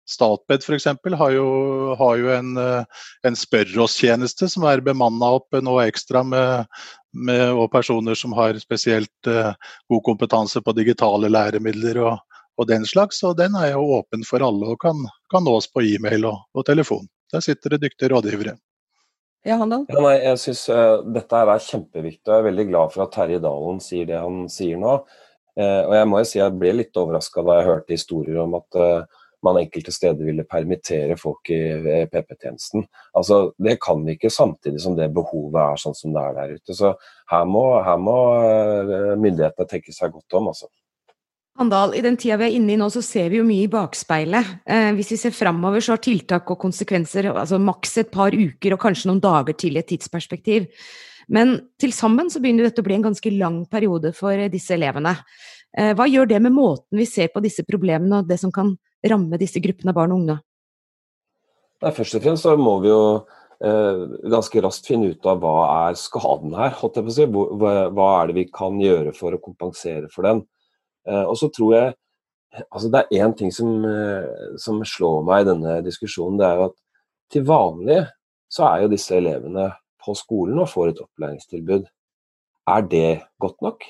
Statped 0.09 0.65
f.eks. 0.65 0.87
Har, 1.19 1.33
jo, 1.35 1.49
har 1.99 2.15
jo 2.17 2.31
en, 2.33 2.55
en 3.27 3.37
spør 3.37 3.75
oss-tjeneste 3.85 4.49
som 4.49 4.65
er 4.65 4.81
bemanna 4.85 5.35
opp 5.37 5.53
nå 5.61 5.75
ekstra 5.83 6.23
med, 6.25 6.79
med 7.13 7.59
personer 7.71 8.17
som 8.17 8.33
har 8.37 8.57
spesielt 8.61 9.29
god 9.29 10.03
kompetanse 10.07 10.63
på 10.65 10.73
digitale 10.77 11.29
læremidler 11.29 12.01
og, 12.07 12.41
og, 12.57 12.65
den 12.71 12.89
slags. 12.89 13.21
Og 13.21 13.37
den 13.37 13.53
er 13.59 13.75
jo 13.75 13.85
åpen 13.99 14.25
for 14.25 14.41
alle 14.45 14.73
og 14.73 14.81
kan, 14.81 15.05
kan 15.29 15.45
nås 15.45 15.69
på 15.69 15.85
e-mail 15.85 16.25
og, 16.31 16.41
og 16.57 16.65
telefon. 16.65 17.05
Der 17.29 17.45
sitter 17.45 17.75
det 17.75 17.83
dyktige 17.85 18.09
rådgivere. 18.09 18.57
Ja, 19.47 19.55
Handal? 19.55 19.85
Ja, 19.87 20.01
nei, 20.03 20.17
jeg 20.19 20.39
synes 20.41 20.65
uh, 20.67 20.99
Dette 21.15 21.39
er 21.39 21.63
kjempeviktig, 21.63 22.25
og 22.27 22.33
jeg 22.33 22.41
er 22.41 22.49
veldig 22.49 22.65
glad 22.73 22.93
for 22.93 23.05
at 23.05 23.13
Terje 23.15 23.39
Dalen 23.43 23.79
sier 23.83 24.09
det 24.09 24.19
han 24.19 24.43
sier 24.51 24.79
nå. 24.81 24.99
Uh, 25.59 25.81
og 25.87 25.95
Jeg 25.95 26.09
må 26.11 26.19
jo 26.19 26.27
si 26.27 26.41
jeg 26.41 26.57
ble 26.59 26.75
litt 26.75 26.99
overraska 26.99 27.43
da 27.47 27.59
jeg 27.59 27.69
hørte 27.69 27.95
historier 27.95 28.41
om 28.43 28.57
at 28.59 28.79
uh, 28.79 29.21
man 29.47 29.61
enkelte 29.61 29.93
steder 29.95 30.27
ville 30.27 30.43
permittere 30.43 31.15
folk 31.15 31.47
i 31.55 31.59
PP-tjenesten. 32.11 32.83
Altså, 33.15 33.53
Det 33.55 33.77
kan 33.79 34.03
vi 34.03 34.17
ikke 34.17 34.31
samtidig 34.35 34.81
som 34.83 34.97
det 34.97 35.07
behovet 35.15 35.61
er 35.63 35.79
sånn 35.79 35.95
som 35.95 36.11
det 36.11 36.25
er 36.25 36.35
der 36.35 36.57
ute. 36.59 36.75
Så 36.75 36.91
her 37.31 37.45
må, 37.47 37.63
her 37.85 38.01
må 38.03 38.17
myndighetene 39.15 39.71
tenke 39.71 39.95
seg 39.95 40.11
godt 40.11 40.35
om. 40.41 40.51
altså. 40.51 40.67
Handal, 41.59 41.91
i 41.91 41.99
den 41.99 42.15
tida 42.15 42.37
vi 42.39 42.45
er 42.47 42.55
inne 42.55 42.71
i 42.71 42.79
nå, 42.79 42.85
så 42.87 43.01
ser 43.03 43.33
vi 43.33 43.41
jo 43.41 43.43
mye 43.43 43.65
i 43.65 43.71
bakspeilet. 43.71 44.51
Eh, 44.63 44.93
hvis 44.95 45.09
vi 45.11 45.17
ser 45.19 45.33
framover, 45.35 45.83
så 45.83 45.91
har 45.97 45.99
tiltak 46.05 46.47
og 46.53 46.59
konsekvenser 46.61 47.27
altså 47.33 47.57
maks 47.59 47.97
et 47.99 48.11
par 48.13 48.31
uker 48.31 48.75
og 48.75 48.79
kanskje 48.79 49.09
noen 49.09 49.19
dager 49.23 49.57
til 49.59 49.75
i 49.75 49.81
et 49.81 49.89
tidsperspektiv. 49.89 50.69
Men 51.27 51.57
til 51.75 51.91
sammen 51.91 52.29
så 52.31 52.39
begynner 52.39 52.69
dette 52.69 52.79
å 52.79 52.85
bli 52.87 52.95
en 52.95 53.03
ganske 53.09 53.33
lang 53.35 53.65
periode 53.67 54.13
for 54.15 54.39
disse 54.53 54.71
elevene. 54.77 55.11
Eh, 55.75 55.91
hva 55.99 56.07
gjør 56.07 56.29
det 56.31 56.39
med 56.45 56.55
måten 56.55 57.01
vi 57.01 57.07
ser 57.09 57.27
på 57.33 57.43
disse 57.43 57.65
problemene 57.67 58.21
og 58.21 58.29
det 58.29 58.39
som 58.39 58.53
kan 58.55 58.71
ramme 59.11 59.39
disse 59.41 59.59
gruppene 59.59 59.91
av 59.91 59.97
barn 59.99 60.13
og 60.15 60.21
unge? 60.23 60.37
Nei, 61.83 61.91
først 61.97 62.15
og 62.15 62.23
fremst 62.23 62.47
så 62.47 62.53
må 62.55 62.77
vi 62.85 62.87
jo 62.93 63.01
eh, 63.19 64.05
ganske 64.31 64.63
raskt 64.63 64.87
finne 64.87 65.11
ut 65.11 65.27
av 65.27 65.43
hva 65.43 65.57
er 65.89 65.99
skaden 65.99 66.55
her. 66.55 66.79
Hva, 66.79 67.75
hva 67.91 68.07
er 68.21 68.31
det 68.31 68.37
vi 68.39 68.47
kan 68.47 68.79
gjøre 68.79 69.11
for 69.19 69.35
å 69.35 69.41
kompensere 69.43 70.07
for 70.15 70.23
den? 70.29 70.45
Eh, 71.09 71.25
og 71.25 71.37
så 71.39 71.49
tror 71.53 71.75
jeg 71.75 71.95
altså 72.73 72.89
Det 72.89 72.99
er 72.99 73.25
én 73.25 73.35
ting 73.37 73.51
som, 73.53 73.85
eh, 73.85 74.55
som, 74.57 74.81
slår 74.85 75.21
meg 75.25 75.43
i 75.43 75.49
denne 75.51 75.75
diskusjonen. 75.85 76.39
Det 76.39 76.47
er 76.47 76.55
jo 76.57 76.65
at 76.69 76.77
til 77.29 77.45
vanlig 77.45 77.99
så 78.49 78.65
er 78.65 78.83
jo 78.83 78.93
disse 78.95 79.13
elevene 79.13 79.67
på 80.01 80.15
skolen 80.17 80.57
og 80.57 80.71
får 80.71 80.89
et 80.89 81.01
opplæringstilbud. 81.03 81.85
Er 82.69 82.81
det 82.89 83.21
godt 83.39 83.61
nok? 83.61 83.85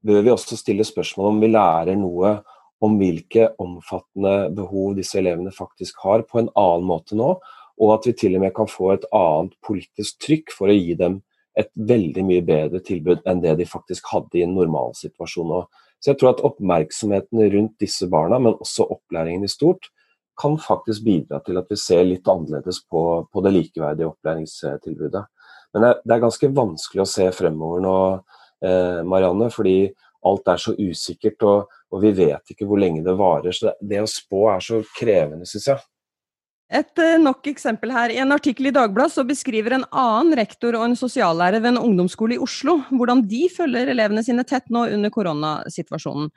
Bør 0.00 0.24
vi 0.24 0.32
også 0.32 0.56
stille 0.56 0.84
spørsmål 0.84 1.34
om 1.34 1.40
vi 1.42 1.52
lærer 1.52 1.98
noe 2.00 2.38
om 2.80 2.96
hvilke 2.96 3.50
omfattende 3.60 4.48
behov 4.56 4.94
disse 4.96 5.18
elevene 5.20 5.52
faktisk 5.52 6.00
har, 6.00 6.24
på 6.24 6.40
en 6.40 6.48
annen 6.56 6.86
måte 6.88 7.18
nå, 7.18 7.34
og 7.80 7.92
at 7.92 8.08
vi 8.08 8.14
til 8.16 8.38
og 8.38 8.46
med 8.46 8.54
kan 8.56 8.68
få 8.68 8.94
et 8.94 9.04
annet 9.12 9.52
politisk 9.66 10.16
trykk 10.24 10.54
for 10.56 10.72
å 10.72 10.76
gi 10.76 10.96
dem 10.96 11.20
et 11.58 11.68
veldig 11.74 12.24
mye 12.24 12.42
bedre 12.46 12.80
tilbud 12.84 13.24
enn 13.28 13.42
det 13.44 13.56
de 13.58 13.68
faktisk 13.68 14.08
hadde 14.12 14.38
i 14.38 14.44
en 14.46 14.54
normalsituasjon 14.56 15.50
nå. 15.52 15.62
Så 16.00 16.12
jeg 16.12 16.20
tror 16.20 16.34
at 16.34 16.44
oppmerksomheten 16.48 17.42
rundt 17.52 17.74
disse 17.82 18.08
barna, 18.10 18.38
men 18.40 18.56
også 18.56 18.88
opplæringen 18.88 19.44
i 19.44 19.52
stort, 19.52 19.90
kan 20.40 20.56
faktisk 20.60 21.04
bidra 21.04 21.42
til 21.44 21.60
at 21.60 21.68
vi 21.68 21.76
ser 21.76 22.06
litt 22.08 22.28
annerledes 22.28 22.80
på, 22.88 23.02
på 23.28 23.42
det 23.44 23.52
likeverdige 23.52 24.08
opplæringstilbudet. 24.08 25.24
Men 25.76 25.90
det 26.00 26.14
er 26.14 26.22
ganske 26.22 26.48
vanskelig 26.56 27.04
å 27.04 27.10
se 27.10 27.26
fremover 27.36 27.84
nå, 27.84 27.96
eh, 28.64 29.02
Marianne, 29.04 29.50
fordi 29.52 29.90
alt 30.26 30.48
er 30.48 30.62
så 30.62 30.72
usikkert. 30.78 31.44
og 31.44 31.76
og 31.90 32.04
vi 32.04 32.12
vet 32.14 32.52
ikke 32.52 32.68
hvor 32.68 32.78
lenge 32.80 33.02
det 33.06 33.16
varer. 33.18 33.54
Så 33.54 33.70
det, 33.70 33.74
det 33.92 34.02
å 34.04 34.10
spå 34.10 34.44
er 34.52 34.62
så 34.64 34.80
krevende, 34.96 35.48
syns 35.48 35.66
jeg. 35.72 35.82
Et 36.70 37.02
uh, 37.02 37.18
nok 37.18 37.48
eksempel 37.50 37.90
her. 37.90 38.12
I 38.14 38.20
en 38.22 38.30
artikkel 38.36 38.70
i 38.70 38.74
Dagbladet 38.74 39.16
så 39.16 39.26
beskriver 39.26 39.74
en 39.74 39.86
annen 39.90 40.36
rektor 40.38 40.76
og 40.78 40.86
en 40.86 40.98
sosiallærer 40.98 41.58
ved 41.58 41.72
en 41.72 41.82
ungdomsskole 41.82 42.36
i 42.36 42.42
Oslo 42.42 42.78
hvordan 42.94 43.24
de 43.30 43.48
følger 43.50 43.90
elevene 43.90 44.22
sine 44.22 44.46
tett 44.46 44.70
nå 44.70 44.86
under 44.94 45.10
koronasituasjonen. 45.10 46.30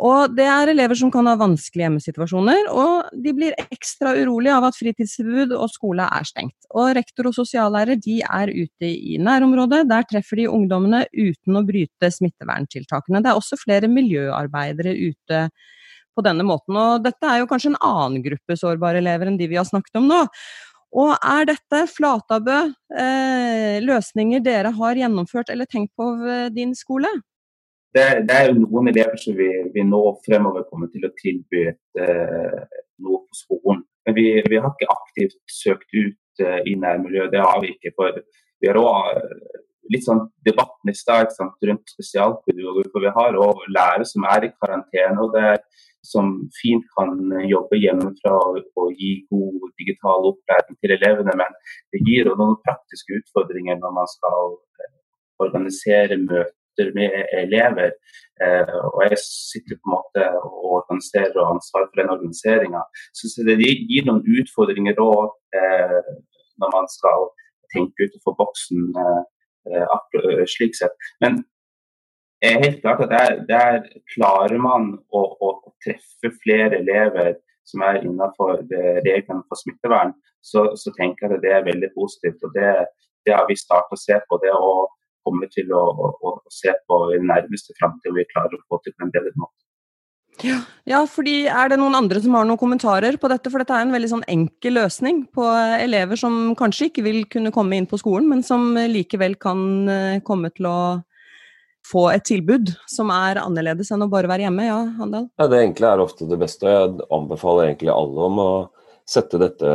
Og 0.00 0.32
det 0.32 0.46
er 0.48 0.70
elever 0.72 0.96
som 0.96 1.10
kan 1.12 1.26
ha 1.28 1.34
vanskelige 1.36 1.84
hjemmesituasjoner, 1.84 2.70
og 2.72 3.10
de 3.20 3.34
blir 3.36 3.56
ekstra 3.66 4.14
urolige 4.16 4.54
av 4.56 4.64
at 4.70 4.78
fritidstilbud 4.78 5.52
og 5.52 5.68
skole 5.74 6.06
er 6.06 6.24
stengt. 6.24 6.56
Og 6.72 6.94
rektor 6.96 7.28
og 7.28 7.36
sosiallærer 7.36 8.00
de 8.00 8.22
er 8.24 8.52
ute 8.54 8.88
i 8.88 9.18
nærområdet, 9.20 9.82
der 9.90 10.06
treffer 10.08 10.40
de 10.40 10.48
ungdommene 10.48 11.02
uten 11.12 11.60
å 11.60 11.64
bryte 11.68 12.08
smitteverntiltakene. 12.16 13.20
Det 13.20 13.28
er 13.28 13.42
også 13.42 13.60
flere 13.60 13.92
miljøarbeidere 13.92 14.96
ute 14.96 15.42
på 16.16 16.24
denne 16.26 16.46
måten. 16.46 16.76
Og 16.76 17.04
dette 17.04 17.28
er 17.28 17.42
jo 17.42 17.48
kanskje 17.50 17.74
en 17.74 17.80
annen 17.86 18.24
gruppe 18.24 18.56
sårbare 18.58 19.00
elever 19.02 19.30
enn 19.30 19.38
de 19.40 19.48
vi 19.50 19.58
har 19.60 19.68
snakket 19.68 20.00
om 20.02 20.10
nå. 20.10 20.20
Og 21.00 21.12
er 21.14 21.46
dette 21.46 21.84
Flatabø 21.92 22.58
eh, 22.98 23.76
løsninger 23.84 24.42
dere 24.42 24.72
har 24.74 24.98
gjennomført 24.98 25.52
eller 25.52 25.68
tenkt 25.70 25.94
på 25.98 26.08
ved 26.18 26.56
din 26.56 26.74
skole? 26.74 27.10
Det, 27.94 28.06
det 28.26 28.34
er 28.34 28.50
jo 28.50 28.64
noen 28.64 28.90
elever 28.90 29.18
som 29.18 29.36
vi, 29.38 29.48
vi, 29.74 29.84
nå 29.86 30.00
fremover 30.26 30.66
kommer 30.70 30.90
til 30.90 31.06
å 31.06 31.14
tilby 31.18 31.64
eh, 31.70 32.60
noe 33.02 33.22
på 33.22 33.38
skolen. 33.38 33.82
Men 34.06 34.16
vi, 34.16 34.26
vi, 34.46 34.58
har 34.58 34.70
ikke 34.70 34.90
aktivt 34.94 35.38
søkt 35.50 35.90
ut 35.94 36.42
eh, 36.44 36.60
i 36.70 36.76
nærmiljøet, 36.78 37.32
det 37.34 37.42
har 37.42 37.58
vi 37.62 37.74
ikke. 37.74 37.94
For 37.98 38.20
vi 38.62 38.70
har 38.70 38.78
òg 38.78 39.18
eh, 39.18 39.58
litt 39.90 40.06
sånn 40.06 40.22
debatten 40.46 40.92
i 40.92 40.96
stad 40.96 41.34
rundt 41.38 41.94
spesialpedagoger. 41.94 42.90
For 42.92 43.06
vi 43.06 43.14
har 43.14 43.38
òg 43.46 43.66
lærere 43.74 44.06
som 44.06 44.26
er 44.30 44.46
i 44.46 44.52
karantene. 44.54 45.18
og 45.18 45.34
det 45.34 45.46
er 45.54 45.62
som 46.06 46.32
fint 46.62 46.86
kan 46.96 47.12
jobbe 47.48 47.78
hjemmefra 47.80 48.36
og 48.80 48.94
gi 48.96 49.12
god 49.30 49.68
digital 49.80 50.30
opplæring 50.30 50.78
til 50.80 50.94
elevene. 50.96 51.34
Men 51.42 51.58
det 51.92 52.00
gir 52.06 52.30
noen 52.30 52.56
praktiske 52.64 53.20
utfordringer 53.20 53.78
når 53.80 53.92
man 53.98 54.08
skal 54.14 54.56
eh, 54.80 54.94
organisere 55.44 56.18
møter 56.24 56.92
med 56.96 57.16
elever. 57.42 57.92
Eh, 58.40 58.76
og 58.94 59.02
jeg 59.08 59.20
sitter 59.24 59.76
på 59.76 59.90
en 59.90 59.96
måte 59.98 60.26
og 60.40 60.78
organiserer 60.80 61.36
og 61.36 61.44
har 61.44 61.58
ansvar 61.58 61.86
for 61.88 62.00
den 62.00 62.14
organiseringa. 62.16 62.82
Så 63.12 63.44
det 63.46 63.58
gir 63.60 64.08
noen 64.08 64.24
utfordringer 64.40 65.04
òg 65.04 65.28
eh, 65.60 66.00
når 66.60 66.74
man 66.76 66.88
skal 66.92 67.28
tenke 67.74 68.08
utenfor 68.08 68.34
boksen 68.40 68.90
slik 70.50 70.74
sett. 70.74 70.94
Men 71.22 71.42
helt 72.40 72.80
klart 72.80 73.02
at 73.04 73.10
der, 73.12 73.36
der 73.48 73.82
klarer 74.14 74.58
man 74.58 74.94
å, 75.12 75.22
å, 75.44 75.50
treffe 75.84 76.32
flere 76.42 76.80
elever 76.80 77.34
som 77.68 77.84
er 77.86 78.00
innenfor 78.00 78.62
reglene 79.04 79.44
for 79.46 79.60
smittevern, 79.60 80.14
så, 80.40 80.70
så, 80.80 80.92
tenker 80.96 81.28
jeg 81.28 81.38
at 81.38 81.44
det 81.44 81.52
er 81.54 81.68
veldig 81.68 81.90
positivt. 81.94 82.42
og 82.44 82.56
Det, 82.56 82.72
det 83.28 83.36
har 83.36 83.46
vi 83.48 83.56
startet 83.60 83.96
å 83.96 84.00
se 84.00 84.16
på. 84.26 84.40
Det 84.42 84.52
å 84.56 84.88
komme 85.26 85.48
til 85.52 85.72
å, 85.76 85.82
å, 85.92 86.12
å 86.26 86.36
se 86.52 86.72
på 86.88 87.00
i 87.14 87.20
nærmeste 87.22 87.76
framtid 87.78 88.10
om 88.10 88.18
vi 88.18 88.28
klarer 88.32 88.56
å 88.56 88.64
få 88.68 88.80
til 88.84 88.96
på 88.96 89.06
en 89.06 89.12
bedre 89.14 89.34
måte. 89.36 89.56
Ja, 90.40 90.56
ja, 90.88 91.00
fordi 91.10 91.44
Er 91.52 91.68
det 91.68 91.76
noen 91.76 91.98
andre 91.98 92.20
som 92.24 92.32
har 92.32 92.46
noen 92.48 92.60
kommentarer 92.60 93.18
på 93.20 93.28
dette? 93.28 93.50
For 93.52 93.60
dette 93.60 93.76
er 93.76 93.84
en 93.84 93.92
veldig 93.92 94.08
sånn 94.08 94.26
enkel 94.30 94.78
løsning 94.78 95.26
på 95.36 95.44
elever 95.76 96.16
som 96.16 96.54
kanskje 96.56 96.88
ikke 96.88 97.04
vil 97.04 97.20
kunne 97.28 97.52
komme 97.52 97.76
inn 97.76 97.88
på 97.90 98.00
skolen, 98.00 98.30
men 98.30 98.40
som 98.46 98.72
likevel 98.72 99.36
kan 99.42 99.60
eh, 99.92 100.22
komme 100.24 100.48
til 100.54 100.70
å 100.70 100.78
få 101.86 102.06
et 102.12 102.24
tilbud 102.28 102.72
som 102.90 103.10
er 103.14 103.40
annerledes 103.42 103.90
enn 103.92 104.04
å 104.04 104.10
bare 104.10 104.30
være 104.30 104.46
hjemme. 104.46 104.66
Ja, 104.68 104.82
Handel? 104.98 105.30
Ja, 105.40 105.48
det 105.50 105.62
enkle 105.64 105.94
er 105.94 106.02
ofte 106.04 106.28
det 106.28 106.38
beste. 106.40 106.68
Jeg 106.68 107.08
anbefaler 107.12 107.70
egentlig 107.70 107.92
alle 107.94 108.28
om 108.28 108.42
å 108.42 108.52
sette 109.10 109.40
dette 109.40 109.70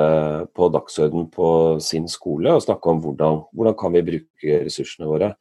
på 0.55 0.69
dagsorden 0.71 1.27
på 1.33 1.47
sin 1.83 2.07
skole 2.11 2.53
og 2.55 2.63
snakke 2.63 2.91
om 2.91 3.01
hvordan, 3.03 3.41
hvordan 3.55 3.75
kan 3.79 3.95
vi 3.95 4.05
bruke 4.07 4.59
ressursene 4.67 5.09
våre. 5.09 5.33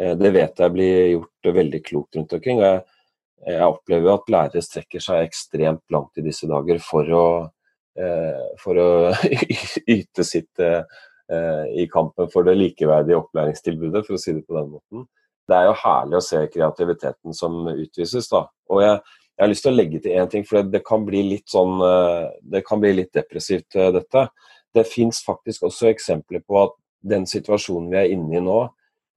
Eh, 0.00 0.14
det 0.18 0.30
vet 0.34 0.62
jeg 0.64 0.74
blir 0.74 1.00
gjort 1.14 1.54
veldig 1.58 1.80
klokt 1.84 2.18
rundt 2.18 2.36
omkring. 2.38 2.62
Jeg, 2.64 2.84
jeg 3.44 3.66
opplever 3.66 4.14
at 4.14 4.32
lærere 4.32 4.64
strekker 4.64 5.02
seg 5.04 5.26
ekstremt 5.26 5.84
langt 5.92 6.16
i 6.20 6.24
disse 6.24 6.48
dager 6.48 6.80
for 6.82 7.10
å, 7.18 7.26
eh, 8.00 8.46
for 8.62 8.80
å 8.80 8.88
yte 9.98 10.24
sitt 10.24 10.62
eh, 10.64 10.80
i 11.74 11.84
kampen 11.92 12.30
for 12.32 12.46
det 12.46 12.56
likeverdige 12.56 13.18
opplæringstilbudet, 13.18 14.06
for 14.06 14.16
å 14.16 14.20
si 14.20 14.32
det 14.36 14.46
på 14.46 14.56
den 14.56 14.72
måten 14.72 15.04
det 15.48 15.56
er 15.56 15.68
jo 15.68 15.76
herlig 15.82 16.18
å 16.18 16.24
se 16.24 16.40
kreativiteten 16.52 17.36
som 17.36 17.66
utvises. 17.68 18.28
da. 18.30 18.46
Og 18.72 18.82
jeg, 18.84 19.00
jeg 19.34 19.42
har 19.42 19.50
lyst 19.50 19.66
til 19.66 19.72
å 19.72 19.76
legge 19.76 20.00
til 20.02 20.16
én 20.20 20.30
ting, 20.30 20.46
for 20.46 20.62
det, 20.62 20.80
kan 20.86 21.04
bli 21.06 21.24
litt 21.26 21.50
sånn 21.50 21.80
eh, 21.82 22.30
Det 22.54 22.62
kan 22.66 22.82
bli 22.82 22.92
litt 23.00 23.12
depressivt, 23.16 23.74
eh, 23.76 23.90
dette. 23.96 24.28
Det 24.74 24.86
fins 24.86 25.20
faktisk 25.26 25.66
også 25.66 25.90
eksempler 25.90 26.44
på 26.46 26.60
at 26.62 26.76
den 27.04 27.26
situasjonen 27.28 27.90
vi 27.92 28.00
er 28.00 28.14
inne 28.14 28.38
i 28.38 28.42
nå, 28.44 28.60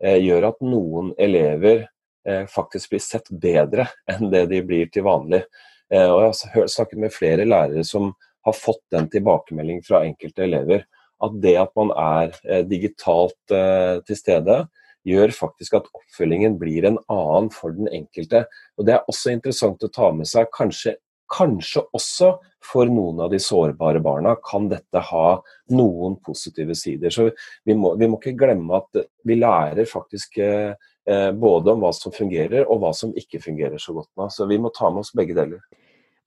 eh, 0.04 0.18
gjør 0.24 0.52
at 0.52 0.66
noen 0.66 1.13
elever 1.18 1.88
faktisk 2.52 2.90
blir 2.92 3.00
sett 3.00 3.30
bedre 3.32 3.86
enn 4.12 4.28
det 4.34 4.42
de 4.52 4.58
blir 4.68 4.90
til 4.92 5.06
vanlig. 5.06 5.46
Og 5.88 6.18
Jeg 6.26 6.50
har 6.58 6.66
snakket 6.68 7.00
med 7.00 7.13
flere 7.16 7.46
lærere 7.48 7.86
som 7.88 8.10
har 8.44 8.56
fått 8.58 8.82
den 8.92 9.08
tilbakemeldingen 9.08 9.86
fra 9.88 10.02
enkelte 10.04 10.44
elever. 10.44 10.84
At 11.24 11.38
det 11.40 11.54
at 11.62 11.72
man 11.80 11.94
er 11.96 12.66
digitalt 12.68 13.38
til 13.48 14.20
stede, 14.20 14.58
gjør 15.08 15.34
faktisk 15.36 15.78
at 15.80 15.89
oppfølgingen 15.96 16.58
blir 16.60 16.88
en 16.88 17.00
annen 17.12 17.50
for 17.54 17.76
den 17.76 17.89
enkelte. 17.91 18.46
Og 18.78 18.88
Det 18.88 18.96
er 18.96 19.10
også 19.12 19.34
interessant 19.34 19.84
å 19.84 19.91
ta 19.93 20.12
med 20.15 20.30
seg. 20.30 20.50
Kanskje, 20.56 20.98
kanskje 21.32 21.86
også 21.96 22.36
for 22.63 22.89
noen 22.91 23.22
av 23.24 23.32
de 23.32 23.39
sårbare 23.41 24.02
barna 24.04 24.36
kan 24.43 24.67
dette 24.72 25.02
ha 25.12 25.28
noen 25.76 26.17
positive 26.24 26.76
sider. 26.76 27.13
Så 27.13 27.30
vi 27.65 27.76
må, 27.76 27.96
vi 28.00 28.10
må 28.10 28.20
ikke 28.20 28.38
glemme 28.38 28.82
at 28.82 29.04
vi 29.28 29.39
lærer 29.39 29.88
faktisk 29.88 30.39
eh, 30.43 30.76
både 31.34 31.74
om 31.74 31.84
hva 31.84 31.93
som 31.96 32.15
fungerer 32.15 32.67
og 32.67 32.84
hva 32.84 32.93
som 32.96 33.15
ikke 33.15 33.41
fungerer 33.43 33.80
så 33.82 33.96
godt 33.96 34.12
nå. 34.20 34.30
Så 34.34 34.48
vi 34.50 34.60
må 34.60 34.74
ta 34.76 34.91
med 34.91 35.06
oss 35.06 35.15
begge 35.15 35.38
deler. 35.38 35.63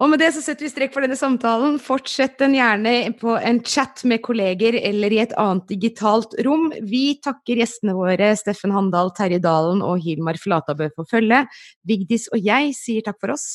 Og 0.00 0.08
med 0.08 0.22
det 0.22 0.30
så 0.32 0.40
setter 0.40 0.64
vi 0.64 0.70
strekk 0.72 0.94
for 0.94 1.04
denne 1.04 1.18
samtalen. 1.18 1.76
Fortsett 1.82 2.38
den 2.40 2.54
gjerne 2.56 3.12
på 3.20 3.34
en 3.36 3.60
chat 3.60 4.00
med 4.08 4.22
kolleger 4.24 4.78
eller 4.80 5.12
i 5.12 5.20
et 5.26 5.34
annet 5.36 5.66
digitalt 5.68 6.38
rom. 6.46 6.70
Vi 6.80 7.18
takker 7.20 7.60
gjestene 7.60 7.96
våre 7.98 8.32
Steffen 8.40 8.72
Handal, 8.72 9.12
Terje 9.16 9.42
Dalen 9.44 9.84
og 9.84 10.00
Hilmar 10.00 10.40
Flatabø 10.40 10.88
for 10.94 11.08
følget. 11.10 11.52
Vigdis 11.84 12.30
og 12.32 12.40
jeg 12.40 12.72
sier 12.78 13.04
takk 13.04 13.20
for 13.20 13.36
oss. 13.36 13.50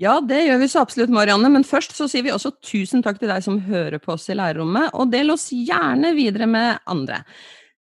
Ja, 0.00 0.18
det 0.24 0.42
gjør 0.46 0.60
vi 0.62 0.68
så 0.72 0.84
absolutt, 0.84 1.12
Marianne. 1.12 1.48
Men 1.52 1.64
først 1.64 1.96
så 1.96 2.08
sier 2.08 2.24
vi 2.24 2.32
også 2.32 2.52
tusen 2.64 3.04
takk 3.04 3.20
til 3.20 3.32
deg 3.32 3.44
som 3.44 3.58
hører 3.64 4.00
på 4.00 4.14
oss 4.16 4.28
i 4.32 4.36
lærerrommet, 4.36 4.92
og 4.96 5.12
del 5.12 5.32
oss 5.32 5.48
gjerne 5.52 6.12
videre 6.16 6.48
med 6.48 6.80
andre. 6.88 7.22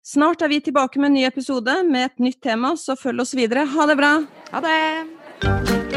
Snart 0.04 0.42
er 0.44 0.52
vi 0.52 0.64
tilbake 0.64 1.00
med 1.00 1.12
en 1.12 1.20
ny 1.20 1.28
episode 1.28 1.82
med 1.88 2.10
et 2.10 2.26
nytt 2.30 2.42
tema, 2.44 2.74
så 2.80 2.96
følg 3.00 3.28
oss 3.28 3.36
videre. 3.40 3.68
Ha 3.76 3.92
det 3.92 4.00
bra! 4.00 4.16
Ha 4.52 4.64
det! 4.64 5.89